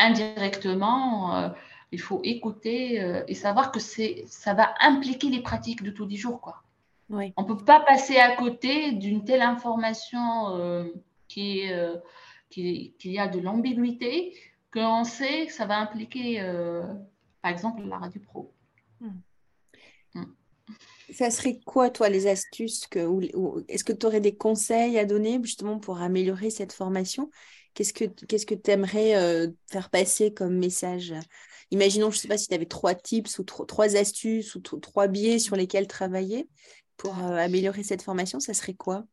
indirectement, 0.00 1.36
euh, 1.36 1.48
il 1.92 2.00
faut 2.00 2.20
écouter 2.24 3.00
euh, 3.00 3.22
et 3.28 3.34
savoir 3.34 3.72
que 3.72 3.80
ça 3.80 4.54
va 4.54 4.74
impliquer 4.80 5.28
les 5.28 5.42
pratiques 5.42 5.82
de 5.82 5.90
tous 5.90 6.06
les 6.06 6.16
jours. 6.16 6.40
Quoi. 6.40 6.62
Oui. 7.08 7.32
On 7.36 7.42
ne 7.42 7.48
peut 7.48 7.64
pas 7.64 7.80
passer 7.80 8.16
à 8.16 8.36
côté 8.36 8.92
d'une 8.92 9.24
telle 9.24 9.42
information 9.42 10.56
euh, 10.56 10.84
qui 11.28 11.60
est 11.60 12.02
qu'il 12.50 12.92
y 13.04 13.18
a 13.18 13.28
de 13.28 13.38
l'ambiguïté, 13.38 14.34
qu'on 14.72 15.04
sait 15.04 15.46
que 15.46 15.52
ça 15.52 15.66
va 15.66 15.78
impliquer, 15.78 16.40
euh, 16.40 16.82
par 17.42 17.52
exemple, 17.52 17.82
la 17.82 17.98
radio 17.98 18.20
pro. 18.20 18.52
Hmm. 19.00 19.20
Hmm. 20.14 20.24
Ça 21.12 21.30
serait 21.30 21.60
quoi, 21.64 21.90
toi, 21.90 22.08
les 22.08 22.26
astuces 22.26 22.86
que, 22.86 22.98
Est-ce 23.68 23.84
que 23.84 23.92
tu 23.92 24.06
aurais 24.06 24.20
des 24.20 24.36
conseils 24.36 24.98
à 24.98 25.04
donner 25.04 25.40
justement 25.42 25.78
pour 25.78 26.00
améliorer 26.00 26.50
cette 26.50 26.72
formation? 26.72 27.30
Qu'est-ce 27.74 27.92
que 28.46 28.54
tu 28.54 28.70
aimerais 28.70 29.16
euh, 29.16 29.48
faire 29.70 29.90
passer 29.90 30.32
comme 30.34 30.56
message? 30.58 31.14
Imaginons, 31.70 32.10
je 32.10 32.16
ne 32.16 32.20
sais 32.20 32.28
pas 32.28 32.38
si 32.38 32.48
tu 32.48 32.54
avais 32.54 32.66
trois 32.66 32.94
tips 32.94 33.38
ou 33.38 33.44
trois 33.44 33.96
astuces 33.96 34.54
ou 34.54 34.60
trois 34.60 35.06
biais 35.06 35.38
sur 35.38 35.56
lesquels 35.56 35.86
travailler 35.86 36.48
pour 36.96 37.18
euh, 37.18 37.36
améliorer 37.36 37.82
cette 37.82 38.02
formation, 38.02 38.40
ça 38.40 38.54
serait 38.54 38.74
quoi? 38.74 39.04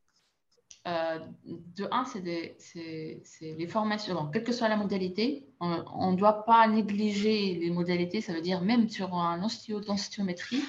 Euh, 0.87 1.19
de 1.45 1.87
un, 1.91 2.05
c'est 2.05 3.25
les 3.41 3.67
formations. 3.67 4.29
quelle 4.31 4.43
que 4.43 4.53
soit 4.53 4.69
la 4.69 4.77
modalité, 4.77 5.45
on 5.59 6.11
ne 6.11 6.17
doit 6.17 6.45
pas 6.45 6.67
négliger 6.67 7.55
les 7.55 7.69
modalités. 7.69 8.21
Ça 8.21 8.33
veut 8.33 8.41
dire 8.41 8.61
même 8.61 8.89
sur 8.89 9.13
un 9.13 9.43
osteo-densitométrie, 9.43 10.63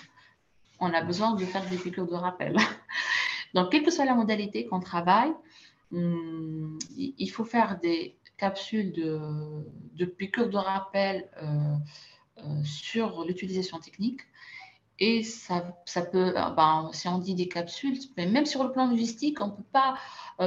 on 0.80 0.92
a 0.92 1.02
besoin 1.02 1.34
de 1.34 1.44
faire 1.44 1.68
des 1.68 1.76
piqûres 1.76 2.06
de 2.06 2.14
rappel. 2.14 2.56
Donc, 3.54 3.70
quelle 3.70 3.82
que 3.82 3.90
soit 3.90 4.04
la 4.04 4.14
modalité 4.14 4.66
qu'on 4.66 4.80
travaille, 4.80 5.32
hum, 5.92 6.78
il 6.96 7.30
faut 7.30 7.44
faire 7.44 7.78
des 7.80 8.18
capsules 8.38 8.92
de, 8.92 9.20
de 9.94 10.04
piqûres 10.06 10.48
de 10.48 10.56
rappel 10.56 11.28
euh, 11.42 11.74
euh, 12.38 12.62
sur 12.64 13.24
l'utilisation 13.24 13.78
technique 13.80 14.20
et 15.00 15.22
ça, 15.22 15.76
ça 15.84 16.02
peut, 16.02 16.36
euh, 16.36 16.50
ben, 16.50 16.90
si 16.92 17.06
on 17.08 17.18
dit 17.18 17.34
des 17.34 17.48
capsules, 17.48 17.98
même 18.16 18.46
sur 18.46 18.64
le 18.64 18.72
plan 18.72 18.88
logistique, 18.88 19.40
on 19.40 19.48
ne 19.48 19.52
peut 19.52 19.62
pas 19.72 19.96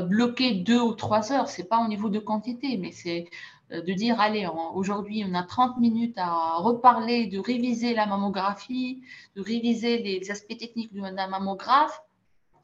bloquer 0.04 0.56
deux 0.56 0.80
ou 0.80 0.94
trois 0.94 1.34
heures. 1.34 1.50
Ce 1.50 1.62
n'est 1.62 1.68
pas 1.68 1.84
au 1.84 1.88
niveau 1.88 2.08
de 2.10 2.20
quantité, 2.20 2.78
mais 2.78 2.92
c'est 2.92 3.30
de 3.70 3.94
dire, 3.94 4.20
allez, 4.20 4.48
aujourd'hui, 4.74 5.26
on 5.28 5.34
a 5.34 5.44
30 5.44 5.78
minutes 5.80 6.18
à 6.18 6.56
reparler, 6.56 7.28
de 7.28 7.40
réviser 7.40 7.94
la 7.94 8.06
mammographie, 8.06 9.02
de 9.36 9.42
réviser 9.42 9.98
les 10.00 10.32
aspects 10.32 10.58
techniques 10.58 10.94
d'un 10.94 11.28
mammographe. 11.28 12.02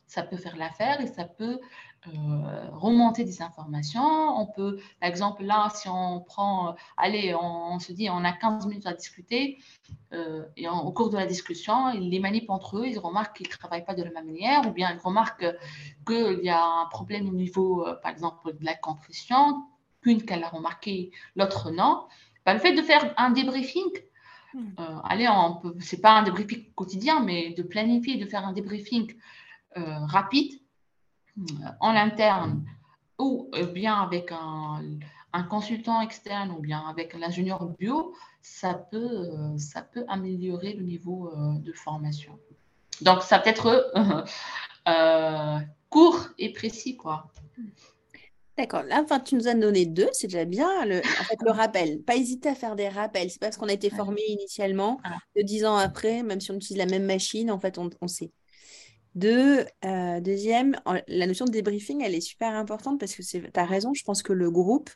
Ça 0.08 0.24
peut 0.24 0.38
faire 0.38 0.56
l'affaire 0.56 1.02
et 1.02 1.08
ça 1.08 1.26
peut 1.26 1.60
euh, 2.06 2.70
remonter 2.72 3.24
des 3.24 3.42
informations. 3.42 4.40
On 4.40 4.46
peut, 4.46 4.80
par 5.02 5.10
exemple, 5.10 5.44
là, 5.44 5.70
si 5.74 5.90
on 5.90 6.22
prend, 6.22 6.70
euh, 6.70 6.72
allez, 6.96 7.36
on, 7.36 7.80
se 7.80 7.92
dit, 7.92 8.10
on 8.10 8.24
a 8.24 8.32
15 8.32 8.68
minutes 8.68 8.86
à 8.86 8.94
discuter, 8.94 9.58
euh, 10.14 10.46
et 10.56 10.70
au 10.70 10.92
cours 10.92 11.10
de 11.10 11.18
la 11.18 11.26
discussion, 11.26 11.90
ils 11.90 12.10
les 12.10 12.20
manipulent 12.20 12.52
entre 12.52 12.78
eux, 12.78 12.88
ils 12.88 13.00
remarquent 13.00 13.38
qu'ils 13.38 13.48
ne 13.48 13.52
travaillent 13.52 13.84
pas 13.84 13.96
de 13.96 14.04
la 14.04 14.12
même 14.12 14.26
manière, 14.26 14.68
ou 14.68 14.72
bien 14.72 14.94
ils 14.94 15.00
remarquent 15.00 15.46
qu'il 16.06 16.40
y 16.44 16.50
a 16.50 16.64
un 16.64 16.86
problème 16.86 17.28
au 17.28 17.34
niveau, 17.34 17.86
par 18.02 18.12
exemple, 18.12 18.54
de 18.54 18.64
la 18.64 18.76
contrition, 18.76 19.64
qu'une 20.02 20.24
qu'elle 20.24 20.44
a 20.44 20.50
remarqué, 20.50 21.12
l'autre 21.36 21.72
non. 21.72 22.06
Bah, 22.46 22.54
le 22.54 22.60
fait 22.60 22.74
de 22.74 22.82
faire 22.84 23.14
un 23.18 23.32
débriefing, 23.32 23.90
hmm. 24.54 24.76
allez, 25.04 25.28
ce 25.82 25.96
n'est 25.96 26.02
pas 26.02 26.12
un 26.12 26.24
débriefing 26.24 26.72
quotidien, 26.74 27.22
mais 27.22 27.54
de 27.58 27.64
planifier, 27.64 28.18
de 28.18 28.26
faire 28.26 28.46
un 28.46 28.54
débriefing 28.54 29.14
rapide, 29.76 30.54
en 31.80 31.96
interne 31.96 32.64
ou 33.20 33.50
euh, 33.56 33.66
bien 33.66 33.96
avec 33.96 34.32
un, 34.32 34.82
consultant 35.50 36.02
externe 36.02 36.52
ou 36.52 36.60
bien 36.60 36.84
avec 36.90 37.14
l'ingénieur 37.14 37.64
bio, 37.78 38.16
ça 38.42 38.74
peut, 38.74 38.98
euh, 38.98 39.58
ça 39.58 39.84
peut 39.84 40.04
améliorer 40.08 40.74
le 40.74 40.84
niveau 40.84 41.32
euh, 41.32 41.60
de 41.60 41.72
formation. 41.74 42.40
Donc, 43.02 43.22
ça 43.22 43.38
peut 43.38 43.52
être 43.52 43.92
court 45.90 46.28
et 46.40 46.52
précis, 46.54 46.98
quoi. 46.98 47.32
D'accord. 48.58 48.82
Là, 48.84 49.02
enfin, 49.04 49.20
tu 49.20 49.36
nous 49.36 49.48
as 49.48 49.54
donné 49.54 49.86
deux, 49.86 50.10
c'est 50.14 50.26
déjà 50.26 50.46
bien. 50.46 50.86
Le, 50.86 50.98
en 50.98 51.24
fait, 51.26 51.38
le 51.46 51.52
rappel. 51.52 52.02
Pas 52.02 52.16
hésiter 52.16 52.50
à 52.50 52.56
faire 52.56 52.76
des 52.76 52.90
rappels. 52.90 53.30
C'est 53.30 53.40
parce 53.40 53.56
qu'on 53.56 53.70
a 53.70 53.74
été 53.74 53.92
formé 53.92 54.22
initialement. 54.28 55.00
De 55.36 55.44
dix 55.44 55.64
ans 55.64 55.78
après, 55.78 56.24
même 56.24 56.42
si 56.42 56.50
on 56.50 56.56
utilise 56.56 56.80
la 56.80 56.88
même 56.88 57.06
machine, 57.06 57.52
en 57.52 57.60
fait, 57.60 57.78
on, 57.78 57.92
on 58.02 58.08
sait. 58.08 58.32
Deux, 59.18 59.66
euh, 59.84 60.20
deuxième, 60.20 60.76
la 61.08 61.26
notion 61.26 61.46
de 61.46 61.50
débriefing, 61.50 62.04
elle 62.04 62.14
est 62.14 62.22
super 62.22 62.54
importante 62.54 63.00
parce 63.00 63.16
que 63.16 63.24
tu 63.24 63.50
as 63.56 63.66
raison, 63.66 63.92
je 63.96 64.04
pense 64.04 64.22
que 64.22 64.32
le 64.32 64.52
groupe, 64.52 64.92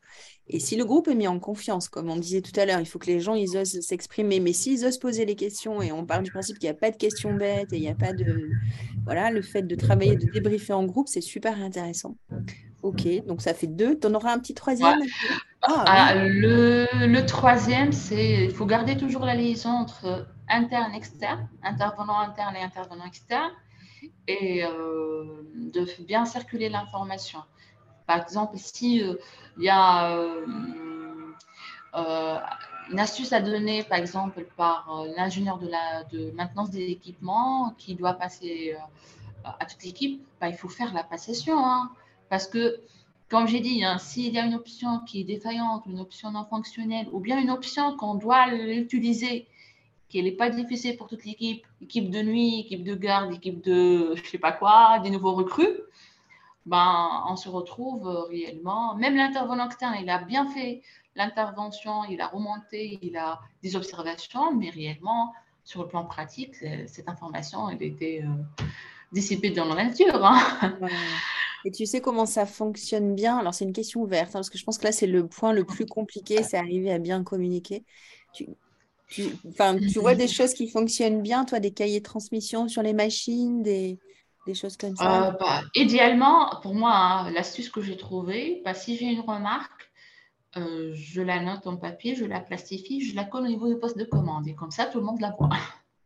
et 0.46 0.60
si 0.60 0.76
le 0.76 0.86
groupe 0.86 1.08
est 1.08 1.16
mis 1.16 1.28
en 1.28 1.40
confiance, 1.40 1.90
comme 1.90 2.08
on 2.08 2.18
disait 2.18 2.42
tout 2.42 2.52
à 2.60 2.68
l'heure, 2.68 2.80
il 2.80 2.86
faut 2.86 3.00
que 3.00 3.08
les 3.08 3.20
gens 3.20 3.34
ils 3.34 3.58
osent 3.58 3.82
s'exprimer, 3.82 4.40
mais 4.40 4.54
s'ils 4.54 4.86
osent 4.86 5.00
poser 5.00 5.26
les 5.26 5.34
questions, 5.36 5.82
et 5.82 5.92
on 5.92 6.06
parle 6.06 6.22
du 6.22 6.30
principe 6.30 6.60
qu'il 6.60 6.70
n'y 6.70 6.76
a 6.76 6.78
pas 6.78 6.92
de 6.92 6.98
questions 6.98 7.34
bêtes, 7.34 7.74
et 7.74 7.78
il 7.78 7.82
n'y 7.82 7.90
a 7.90 7.96
pas 7.96 8.14
de... 8.14 8.52
Voilà, 9.06 9.32
le 9.32 9.42
fait 9.42 9.64
de 9.64 9.74
travailler, 9.74 10.16
de 10.16 10.30
débriefer 10.32 10.74
en 10.74 10.86
groupe, 10.86 11.08
c'est 11.08 11.22
super 11.22 11.60
intéressant. 11.60 12.16
Ok, 12.84 13.08
donc 13.26 13.42
ça 13.42 13.56
fait 13.56 13.66
deux. 13.66 13.98
Tu 13.98 14.06
en 14.06 14.14
auras 14.14 14.34
un 14.34 14.40
petit 14.40 14.54
troisième 14.54 15.02
ah, 15.64 15.84
ah, 15.88 16.16
le, 16.26 16.86
le, 17.08 17.26
troisième, 17.26 17.92
c'est 17.92 18.46
il 18.46 18.52
faut 18.52 18.68
garder 18.68 18.98
toujours 18.98 19.26
la 19.26 19.34
liaison 19.34 19.70
entre 19.70 20.28
interne 20.48 20.94
et 20.94 20.98
externe, 20.98 21.50
intervenant 21.64 22.20
interne 22.20 22.56
et 22.56 22.64
intervenant 22.64 23.06
externe 23.06 23.52
et 24.28 24.64
euh, 24.64 25.24
de 25.54 25.86
bien 26.04 26.26
circuler 26.26 26.70
l'information. 26.70 27.40
Par 28.08 28.22
exemple, 28.22 28.58
si 28.58 29.04
euh, 29.04 29.16
y 29.58 29.70
a 29.70 30.18
euh, 30.18 30.46
une 32.90 33.00
astuce 33.00 33.34
à 33.34 33.42
donner, 33.42 33.84
par 33.84 33.98
exemple, 33.98 34.46
par 34.58 35.06
l'ingénieur 35.18 35.60
de 35.60 36.32
maintenance 36.32 36.72
des 36.72 36.86
équipements 36.90 37.74
qui 37.78 37.96
doit 37.96 38.14
passer 38.14 38.76
à 39.44 39.66
toute 39.66 39.84
l'équipe, 39.84 40.22
bah, 40.40 40.50
il 40.50 40.56
faut 40.56 40.70
faire 40.70 40.94
la 40.94 41.04
passation. 41.04 41.66
Hein. 41.66 41.92
parce 42.30 42.48
que, 42.48 42.82
comme 43.30 43.48
j'ai 43.48 43.60
dit, 43.60 43.84
hein, 43.84 43.98
s'il 43.98 44.34
y 44.34 44.40
a 44.40 44.46
une 44.46 44.56
option 44.56 45.00
qui 45.00 45.22
est 45.22 45.24
défaillante, 45.24 45.86
une 45.86 46.00
option 46.00 46.32
non 46.32 46.46
fonctionnelle, 46.46 47.08
ou 47.12 47.20
bien 47.20 47.40
une 47.40 47.50
option 47.50 47.96
qu'on 47.96 48.16
doit 48.16 48.48
l'utiliser 48.48 49.48
qu'elle 50.12 50.26
n'est 50.26 50.32
pas 50.32 50.50
difficile 50.50 50.98
pour 50.98 51.08
toute 51.08 51.26
l'équipe, 51.26 51.66
équipe 51.82 52.10
de 52.10 52.22
nuit, 52.22 52.62
équipe 52.62 52.84
de 52.84 52.96
garde, 52.96 53.34
équipe 53.34 53.64
de 53.64 54.16
je 54.16 54.30
sais 54.30 54.38
pas 54.38 54.52
quoi, 54.52 55.00
des 55.00 55.10
nouveaux 55.10 55.34
recrues, 55.34 55.80
ben, 56.66 57.24
on 57.28 57.36
se 57.36 57.50
retrouve 57.50 58.08
réellement, 58.30 58.96
même 58.96 59.16
l'intervenant 59.16 59.66
externe, 59.66 59.96
il 60.02 60.10
a 60.10 60.20
bien 60.20 60.48
fait 60.48 60.82
l'intervention, 61.16 62.04
il 62.06 62.22
a 62.22 62.28
remonté, 62.28 63.00
il 63.02 63.18
a 63.18 63.40
des 63.64 63.76
observations, 63.76 64.54
mais 64.54 64.70
réellement, 64.70 65.34
sur 65.64 65.82
le 65.84 65.88
plan 65.88 66.06
pratique, 66.06 66.56
cette 66.56 67.10
information, 67.10 67.70
elle 67.70 67.82
était 67.82 68.24
euh, 68.24 68.64
dissipée 69.12 69.52
dans 69.52 69.66
la 69.66 69.86
nature. 69.86 70.24
Hein. 70.24 70.78
Et 71.66 71.72
tu 71.72 71.86
sais 71.86 72.02
comment 72.02 72.26
ça 72.26 72.46
fonctionne 72.46 73.14
bien? 73.14 73.38
Alors, 73.38 73.54
c'est 73.54 73.66
une 73.66 73.74
question 73.74 74.02
ouverte, 74.02 74.30
hein, 74.30 74.40
parce 74.40 74.50
que 74.50 74.58
je 74.58 74.64
pense 74.64 74.78
que 74.78 74.86
là, 74.86 74.92
c'est 74.92 75.08
le 75.08 75.28
point 75.28 75.54
le 75.54 75.64
plus 75.64 75.86
compliqué, 75.86 76.42
c'est 76.44 76.58
arriver 76.58 76.92
à 76.92 76.98
bien 76.98 77.24
communiquer. 77.24 77.84
Tu, 79.12 79.24
tu 79.92 80.00
vois 80.00 80.16
des 80.16 80.28
choses 80.28 80.54
qui 80.54 80.70
fonctionnent 80.70 81.22
bien, 81.22 81.44
toi, 81.44 81.60
des 81.60 81.72
cahiers 81.72 82.00
de 82.00 82.06
transmission 82.06 82.68
sur 82.70 82.82
les 82.82 82.94
machines, 82.94 83.62
des, 83.62 84.00
des 84.48 84.54
choses 84.54 84.78
comme 84.78 84.96
ça? 84.96 85.28
Euh, 85.28 85.32
bah, 85.32 85.62
Idéalement, 85.76 86.50
pour 86.62 86.74
moi, 86.74 86.94
hein, 86.94 87.32
l'astuce 87.32 87.70
que 87.70 87.82
j'ai 87.82 87.98
trouvée, 87.98 88.62
bah, 88.64 88.74
si 88.74 88.96
j'ai 88.96 89.06
une 89.06 89.20
remarque, 89.20 89.92
euh, 90.56 90.92
je 90.94 91.22
la 91.22 91.42
note 91.42 91.68
en 91.68 91.76
papier, 91.76 92.16
je 92.16 92.24
la 92.26 92.40
plastifie, 92.40 93.02
je 93.02 93.16
la 93.16 93.26
colle 93.26 93.44
au 93.44 93.48
niveau 93.48 93.68
du 93.68 93.78
poste 93.78 93.98
de 93.98 94.06
commande. 94.06 94.48
Et 94.48 94.56
comme 94.56 94.72
ça, 94.72 94.86
tout 94.86 95.00
le 95.00 95.06
monde 95.06 95.20
la 95.20 95.36
voit. 95.38 95.50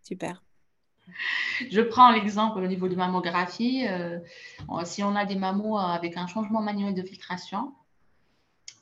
Super. 0.04 0.44
Je 1.72 1.82
prends 1.82 2.12
l'exemple 2.12 2.58
au 2.58 2.68
niveau 2.68 2.88
de 2.88 2.96
mammographie. 2.96 3.86
Euh, 3.88 4.18
si 4.86 5.04
on 5.04 5.16
a 5.16 5.26
des 5.26 5.36
mammos 5.36 5.78
avec 5.78 6.18
un 6.18 6.26
changement 6.26 6.62
manuel 6.62 6.96
de 6.96 7.04
filtration, 7.04 7.74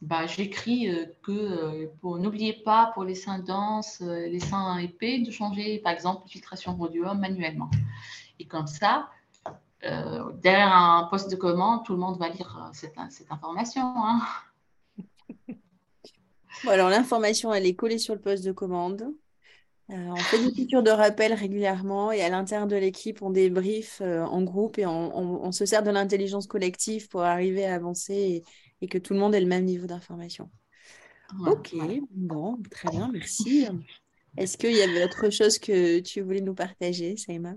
bah, 0.03 0.27
j'écris 0.27 0.89
que 1.21 1.89
n'oubliez 2.03 2.53
pas 2.53 2.91
pour 2.93 3.03
les 3.03 3.15
seins 3.15 3.39
denses, 3.39 4.01
les 4.01 4.39
seins 4.39 4.77
épais, 4.77 5.19
de 5.19 5.31
changer 5.31 5.79
par 5.79 5.93
exemple 5.93 6.27
filtration 6.27 6.75
rhodium 6.75 7.19
manuellement. 7.19 7.69
Et 8.39 8.45
comme 8.45 8.67
ça, 8.67 9.09
euh, 9.85 10.31
derrière 10.41 10.73
un 10.73 11.07
poste 11.09 11.29
de 11.29 11.35
commande, 11.35 11.83
tout 11.85 11.93
le 11.93 11.99
monde 11.99 12.17
va 12.17 12.29
lire 12.29 12.57
euh, 12.57 12.69
cette, 12.73 12.95
cette 13.09 13.31
information. 13.31 13.93
Hein. 13.97 14.21
alors 16.69 16.89
l'information, 16.89 17.53
elle 17.53 17.65
est 17.65 17.75
collée 17.75 17.97
sur 17.97 18.13
le 18.13 18.21
poste 18.21 18.45
de 18.45 18.53
commande. 18.53 19.13
Euh, 19.93 20.09
on 20.09 20.15
fait 20.15 20.43
des 20.43 20.51
piqûres 20.51 20.83
de 20.83 20.89
rappel 20.89 21.33
régulièrement 21.33 22.11
et 22.11 22.21
à 22.21 22.29
l'intérieur 22.29 22.67
de 22.67 22.75
l'équipe, 22.75 23.21
on 23.21 23.29
débrief 23.29 24.01
en 24.01 24.41
groupe 24.41 24.79
et 24.79 24.85
on, 24.85 25.51
se 25.51 25.65
sert 25.65 25.83
de 25.83 25.91
l'intelligence 25.91 26.47
collective 26.47 27.07
pour 27.09 27.21
arriver 27.21 27.65
à 27.65 27.75
avancer 27.75 28.43
et, 28.81 28.87
que 28.87 28.97
tout 28.97 29.13
le 29.13 29.19
monde 29.19 29.33
ait 29.35 29.39
le 29.39 29.47
même 29.47 29.65
niveau 29.65 29.87
d'information. 29.87 30.49
ok, 31.45 31.75
bon, 32.11 32.57
très 32.69 32.89
bien, 32.89 33.09
merci. 33.13 33.67
Est-ce 34.35 34.57
qu'il 34.57 34.73
y 34.73 34.81
avait 34.81 35.03
autre 35.03 35.29
chose 35.29 35.59
que 35.59 35.99
tu 35.99 36.21
voulais 36.21 36.41
nous 36.41 36.55
partager, 36.55 37.15
Saïma? 37.17 37.53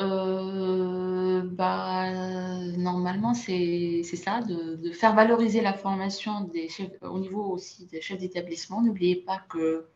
Euh, 0.00 1.42
bah, 1.42 2.60
normalement, 2.76 3.34
c'est 3.34 4.02
ça, 4.02 4.42
de, 4.42 4.92
faire 4.92 5.14
valoriser 5.14 5.60
la 5.60 5.72
formation 5.72 6.42
des 6.42 6.68
chefs, 6.68 6.92
au 7.02 7.18
niveau 7.18 7.42
aussi 7.44 7.86
des 7.86 8.00
chefs 8.00 8.18
d'établissement. 8.18 8.82
N'oubliez 8.82 9.16
pas 9.16 9.42
que 9.48 9.86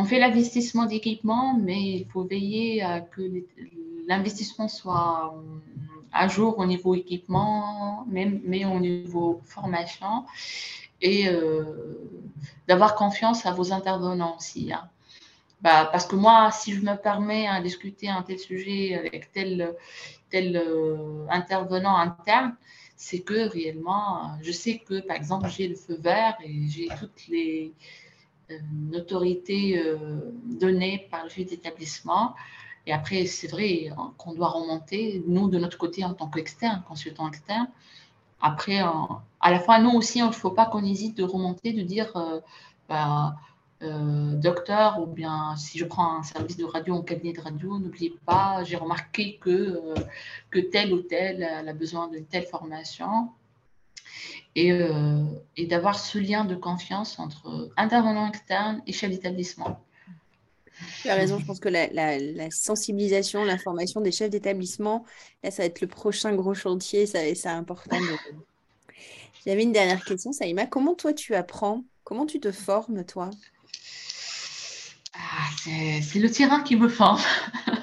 on 0.00 0.04
fait 0.04 0.18
l'investissement 0.18 0.86
d'équipement, 0.86 1.58
mais 1.58 1.82
il 1.98 2.06
faut 2.06 2.24
veiller 2.24 2.82
à 2.82 3.00
que 3.00 3.20
l'investissement 4.08 4.66
soit 4.66 5.34
à 6.10 6.26
jour 6.26 6.58
au 6.58 6.64
niveau 6.64 6.94
équipement, 6.94 8.06
même, 8.08 8.40
mais 8.44 8.64
au 8.64 8.80
niveau 8.80 9.42
formation, 9.44 10.24
et 11.02 11.28
euh, 11.28 11.98
d'avoir 12.66 12.94
confiance 12.94 13.44
à 13.44 13.52
vos 13.52 13.74
intervenants 13.74 14.36
aussi. 14.38 14.72
Hein. 14.72 14.88
Bah, 15.60 15.86
parce 15.92 16.06
que 16.06 16.16
moi, 16.16 16.50
si 16.50 16.72
je 16.72 16.80
me 16.80 16.96
permets 16.96 17.46
à 17.46 17.60
discuter 17.60 18.08
un 18.08 18.22
tel 18.22 18.38
sujet 18.38 18.94
avec 18.94 19.30
tel, 19.32 19.74
tel 20.30 20.56
euh, 20.56 21.26
intervenant 21.28 21.96
interne, 21.96 22.56
c'est 22.96 23.20
que 23.20 23.50
réellement, 23.50 24.30
je 24.40 24.52
sais 24.52 24.78
que, 24.78 25.00
par 25.00 25.16
exemple, 25.16 25.50
j'ai 25.50 25.68
le 25.68 25.74
feu 25.74 25.98
vert 26.00 26.36
et 26.42 26.54
j'ai 26.68 26.88
toutes 26.98 27.28
les 27.28 27.72
euh, 28.50 28.98
autorités 28.98 29.78
euh, 29.78 30.32
données 30.44 31.08
par 31.10 31.24
le 31.24 31.30
juge 31.30 31.46
d'établissement. 31.46 32.34
Et 32.86 32.92
après, 32.92 33.26
c'est 33.26 33.48
vrai 33.48 33.90
qu'on 34.16 34.32
doit 34.32 34.48
remonter, 34.48 35.22
nous, 35.26 35.48
de 35.48 35.58
notre 35.58 35.78
côté, 35.78 36.04
en 36.04 36.14
tant 36.14 36.28
qu'externe, 36.28 36.82
consultant 36.88 37.28
externe. 37.28 37.68
Après, 38.40 38.78
à 38.78 39.50
la 39.50 39.60
fois, 39.60 39.78
nous 39.78 39.90
aussi, 39.90 40.20
il 40.20 40.26
ne 40.26 40.30
faut 40.30 40.50
pas 40.50 40.64
qu'on 40.64 40.82
hésite 40.82 41.16
de 41.18 41.22
remonter, 41.22 41.74
de 41.74 41.82
dire, 41.82 42.10
bah, 42.88 43.36
euh, 43.82 44.34
docteur 44.34 45.00
ou 45.00 45.06
bien 45.06 45.56
si 45.56 45.78
je 45.78 45.86
prends 45.86 46.18
un 46.18 46.22
service 46.22 46.58
de 46.58 46.66
radio 46.66 46.96
en 46.96 47.00
cabinet 47.00 47.32
de 47.32 47.40
radio, 47.40 47.78
n'oubliez 47.78 48.14
pas, 48.26 48.62
j'ai 48.62 48.76
remarqué 48.76 49.38
que, 49.40 49.50
euh, 49.50 49.94
que 50.50 50.58
tel 50.58 50.92
ou 50.92 51.00
tel 51.00 51.42
a 51.42 51.72
besoin 51.72 52.08
d'une 52.08 52.26
telle 52.26 52.44
formation. 52.44 53.30
Et, 54.56 54.72
euh, 54.72 55.22
et 55.56 55.66
d'avoir 55.66 55.98
ce 55.98 56.18
lien 56.18 56.44
de 56.44 56.56
confiance 56.56 57.18
entre 57.18 57.70
intervenant 57.76 58.28
externe 58.28 58.82
et 58.86 58.92
chef 58.92 59.10
d'établissement. 59.10 59.80
Tu 61.02 61.08
as 61.08 61.14
raison, 61.14 61.38
je 61.38 61.44
pense 61.44 61.60
que 61.60 61.68
la, 61.68 61.88
la, 61.88 62.50
sensibilisation, 62.50 63.44
l'information 63.44 64.00
des 64.00 64.12
chefs 64.12 64.30
d'établissement, 64.30 65.04
là, 65.42 65.50
ça 65.50 65.62
va 65.62 65.66
être 65.66 65.80
le 65.80 65.86
prochain 65.86 66.34
gros 66.34 66.54
chantier, 66.54 67.06
ça 67.06 67.20
c'est 67.34 67.48
important. 67.48 67.96
J'avais 69.46 69.62
une 69.62 69.72
dernière 69.72 70.04
question, 70.04 70.32
Saïma. 70.32 70.66
Comment 70.66 70.94
toi 70.94 71.12
tu 71.12 71.34
apprends? 71.34 71.84
Comment 72.04 72.26
tu 72.26 72.40
te 72.40 72.52
formes, 72.52 73.04
toi? 73.04 73.30
Ah, 75.14 75.48
c'est 76.02 76.18
le 76.18 76.30
terrain 76.30 76.62
qui 76.62 76.76
me 76.76 76.88
forme. 76.88 77.20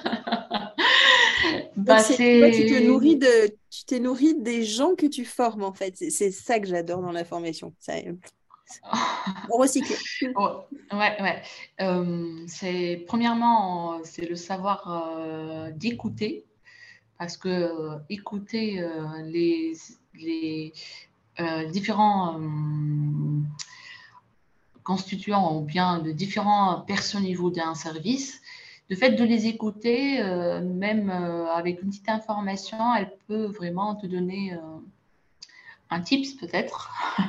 bah, 1.87 2.03
tu 2.03 2.15
te 2.15 2.83
nourris 2.83 3.17
de, 3.17 3.47
tu 3.69 3.85
t'es 3.85 3.99
nourri 3.99 4.35
des 4.35 4.63
gens 4.63 4.95
que 4.95 5.05
tu 5.05 5.25
formes 5.25 5.63
en 5.63 5.73
fait. 5.73 5.95
C'est 5.97 6.31
ça 6.31 6.59
que 6.59 6.67
j'adore 6.67 7.01
dans 7.01 7.11
la 7.11 7.25
formation. 7.25 7.73
Ça, 7.79 7.93
on 9.51 9.57
recycle. 9.57 9.93
ouais, 10.23 11.21
ouais. 11.21 11.41
Euh, 11.81 12.43
c'est 12.47 13.05
premièrement, 13.07 14.03
c'est 14.03 14.25
le 14.25 14.35
savoir 14.35 15.17
euh, 15.19 15.71
d'écouter 15.71 16.45
parce 17.17 17.37
que 17.37 17.47
euh, 17.47 17.97
écouter 18.09 18.83
les, 19.25 19.73
les 20.15 20.73
différents 21.71 22.39
constituant 24.83 25.57
ou 25.57 25.61
bien 25.65 25.99
de 25.99 26.11
différents 26.11 26.79
personnes 26.81 27.23
au 27.23 27.27
niveau 27.27 27.49
d'un 27.49 27.75
service, 27.75 28.41
le 28.89 28.95
fait 28.95 29.11
de 29.11 29.23
les 29.23 29.47
écouter, 29.47 30.21
euh, 30.21 30.61
même 30.61 31.09
euh, 31.09 31.51
avec 31.51 31.81
une 31.81 31.89
petite 31.89 32.09
information, 32.09 32.95
elle 32.95 33.11
peut 33.27 33.45
vraiment 33.45 33.95
te 33.95 34.07
donner 34.07 34.53
euh, 34.53 34.59
un 35.89 35.99
tips 35.99 36.33
peut-être. 36.35 36.91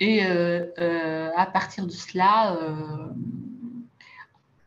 Et 0.00 0.22
à 0.22 1.46
partir 1.46 1.86
de 1.86 1.92
cela, 1.92 2.58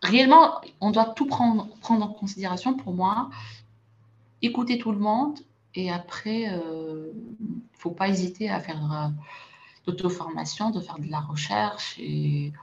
réellement, 0.01 0.61
on 0.79 0.89
doit 0.89 1.13
tout 1.17 1.25
prendre, 1.25 1.67
prendre 1.81 2.05
en 2.05 2.07
considération 2.07 2.75
pour 2.75 2.93
moi, 2.93 3.29
écouter 4.41 4.77
tout 4.77 4.93
le 4.93 4.99
monde. 4.99 5.37
Et 5.75 5.91
après, 5.91 6.43
il 6.43 6.51
ne 6.51 7.57
faut 7.73 7.91
pas 7.91 8.07
hésiter 8.07 8.49
à 8.49 8.61
faire 8.61 9.11
d'auto-formation, 9.85 10.71
de 10.71 10.79
faire 10.79 10.97
de 10.97 11.11
la 11.11 11.19
recherche 11.19 11.99
et 11.99 12.53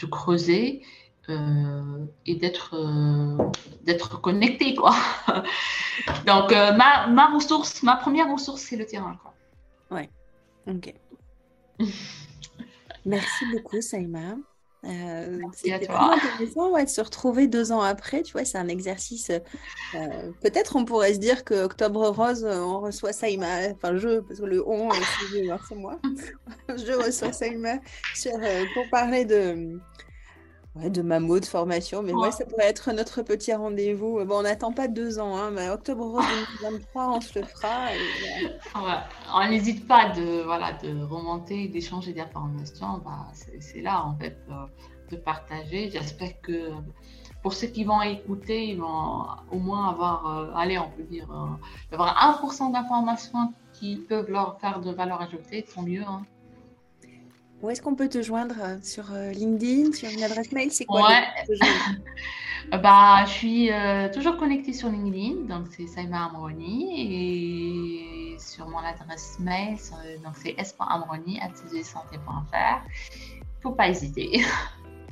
de 0.00 0.06
creuser 0.06 0.84
euh, 1.28 2.06
et 2.26 2.36
d'être 2.36 2.74
euh, 2.74 3.50
d'être 3.84 4.20
connecté 4.20 4.74
quoi. 4.74 4.94
Donc 6.26 6.52
euh, 6.52 6.72
ma, 6.72 7.06
ma, 7.08 7.26
ressource, 7.34 7.82
ma 7.82 7.96
première 7.96 8.30
ressource 8.30 8.62
c'est 8.62 8.76
le 8.76 8.86
terrain 8.86 9.18
quoi. 9.22 9.34
Ouais. 9.90 10.10
OK. 10.66 10.94
Merci 13.04 13.44
beaucoup 13.52 13.80
Saïma. 13.80 14.36
Euh, 14.84 15.40
C'était 15.54 15.72
intéressant 15.72 16.70
ouais, 16.70 16.84
de 16.84 16.90
se 16.90 17.00
retrouver 17.00 17.48
deux 17.48 17.72
ans 17.72 17.80
après. 17.80 18.22
Tu 18.22 18.32
vois, 18.32 18.44
c'est 18.44 18.58
un 18.58 18.68
exercice. 18.68 19.30
Euh, 19.30 20.30
peut-être 20.40 20.76
on 20.76 20.84
pourrait 20.84 21.14
se 21.14 21.18
dire 21.18 21.44
que 21.44 21.64
Octobre 21.64 22.08
Rose, 22.08 22.44
on 22.44 22.80
reçoit 22.80 23.12
Saïma. 23.12 23.70
Enfin, 23.72 23.96
je, 23.96 24.20
parce 24.20 24.40
que 24.40 24.46
le 24.46 24.66
on, 24.66 24.88
c'est 25.68 25.74
moi. 25.74 25.98
je 26.68 26.92
reçois 26.92 27.32
Saïma 27.32 27.78
pour 28.74 28.88
parler 28.90 29.24
de, 29.24 29.78
de 30.76 31.02
ma 31.02 31.20
mot 31.20 31.40
de 31.40 31.44
formation. 31.44 32.02
Mais 32.02 32.12
ouais. 32.12 32.30
ça 32.30 32.44
pourrait 32.44 32.68
être 32.68 32.92
notre 32.92 33.22
petit 33.22 33.52
rendez-vous. 33.52 34.24
Bon, 34.24 34.38
on 34.38 34.42
n'attend 34.42 34.72
pas 34.72 34.88
deux 34.88 35.18
ans, 35.18 35.36
hein, 35.36 35.50
mais 35.50 35.68
Octobre 35.68 36.04
Rose 36.04 36.24
2023, 36.60 37.16
on 37.16 37.20
se 37.20 37.38
le 37.38 37.44
fera. 37.44 37.88
On 39.34 39.48
n'hésite 39.48 39.86
pas 39.86 40.10
de, 40.10 40.42
voilà, 40.42 40.72
de 40.74 41.02
remonter, 41.02 41.68
d'échanger 41.68 42.12
des 42.12 42.20
informations. 42.20 42.98
Bah, 43.04 43.26
c'est 43.60 43.80
là, 43.80 44.04
en 44.04 44.16
fait, 44.16 44.38
euh, 44.50 44.66
de 45.10 45.16
partager. 45.16 45.90
J'espère 45.90 46.40
que 46.40 46.70
pour 47.42 47.52
ceux 47.52 47.68
qui 47.68 47.84
vont 47.84 48.02
écouter, 48.02 48.68
ils 48.68 48.78
vont 48.78 49.24
au 49.50 49.58
moins 49.58 49.90
avoir, 49.90 50.26
euh, 50.26 50.52
allez, 50.54 50.78
on 50.78 50.90
peut 50.90 51.04
dire, 51.04 51.28
euh, 51.30 51.94
avoir 51.94 52.40
1% 52.42 52.72
d'informations 52.72 53.52
qui 53.72 53.96
peuvent 53.96 54.30
leur 54.30 54.58
faire 54.60 54.80
de 54.80 54.90
valeur 54.90 55.20
ajoutée, 55.22 55.64
tant 55.74 55.82
mieux. 55.82 56.02
Hein. 56.02 56.22
Où 57.60 57.70
est-ce 57.70 57.82
qu'on 57.82 57.96
peut 57.96 58.08
te 58.08 58.22
joindre 58.22 58.54
euh, 58.62 58.76
Sur 58.82 59.12
euh, 59.12 59.32
LinkedIn 59.32 59.92
Sur 59.92 60.08
une 60.10 60.22
adresse 60.22 60.52
mail? 60.52 60.70
C'est 60.70 60.84
quoi 60.84 61.08
bah, 62.70 63.24
Je 63.24 63.30
suis 63.30 63.72
euh, 63.72 64.08
toujours 64.12 64.36
connectée 64.36 64.72
sur 64.72 64.88
LinkedIn, 64.88 65.48
donc 65.48 65.66
c'est 65.76 65.88
Saïma 65.88 66.26
Amroni. 66.26 68.34
Et 68.34 68.38
sur 68.38 68.68
mon 68.68 68.78
adresse 68.78 69.40
mail, 69.40 69.76
donc 70.24 70.34
c'est 70.36 70.54
s.amroni.santé.fr. 70.56 72.80
Il 73.12 73.38
ne 73.38 73.42
faut 73.60 73.72
pas 73.72 73.88
hésiter. 73.88 74.44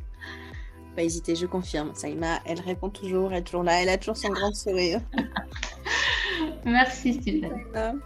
pas 0.95 1.03
hésiter, 1.03 1.35
je 1.35 1.47
confirme. 1.47 1.93
Saïma, 1.95 2.39
elle 2.45 2.61
répond 2.61 2.91
toujours, 2.91 3.33
elle 3.33 3.39
est 3.39 3.43
toujours 3.43 3.65
là, 3.65 3.83
elle 3.83 3.89
a 3.89 3.99
toujours 3.99 4.17
son 4.17 4.29
grand 4.29 4.55
sourire. 4.55 5.01
Merci 6.65 7.21
Sylvain. 7.21 7.99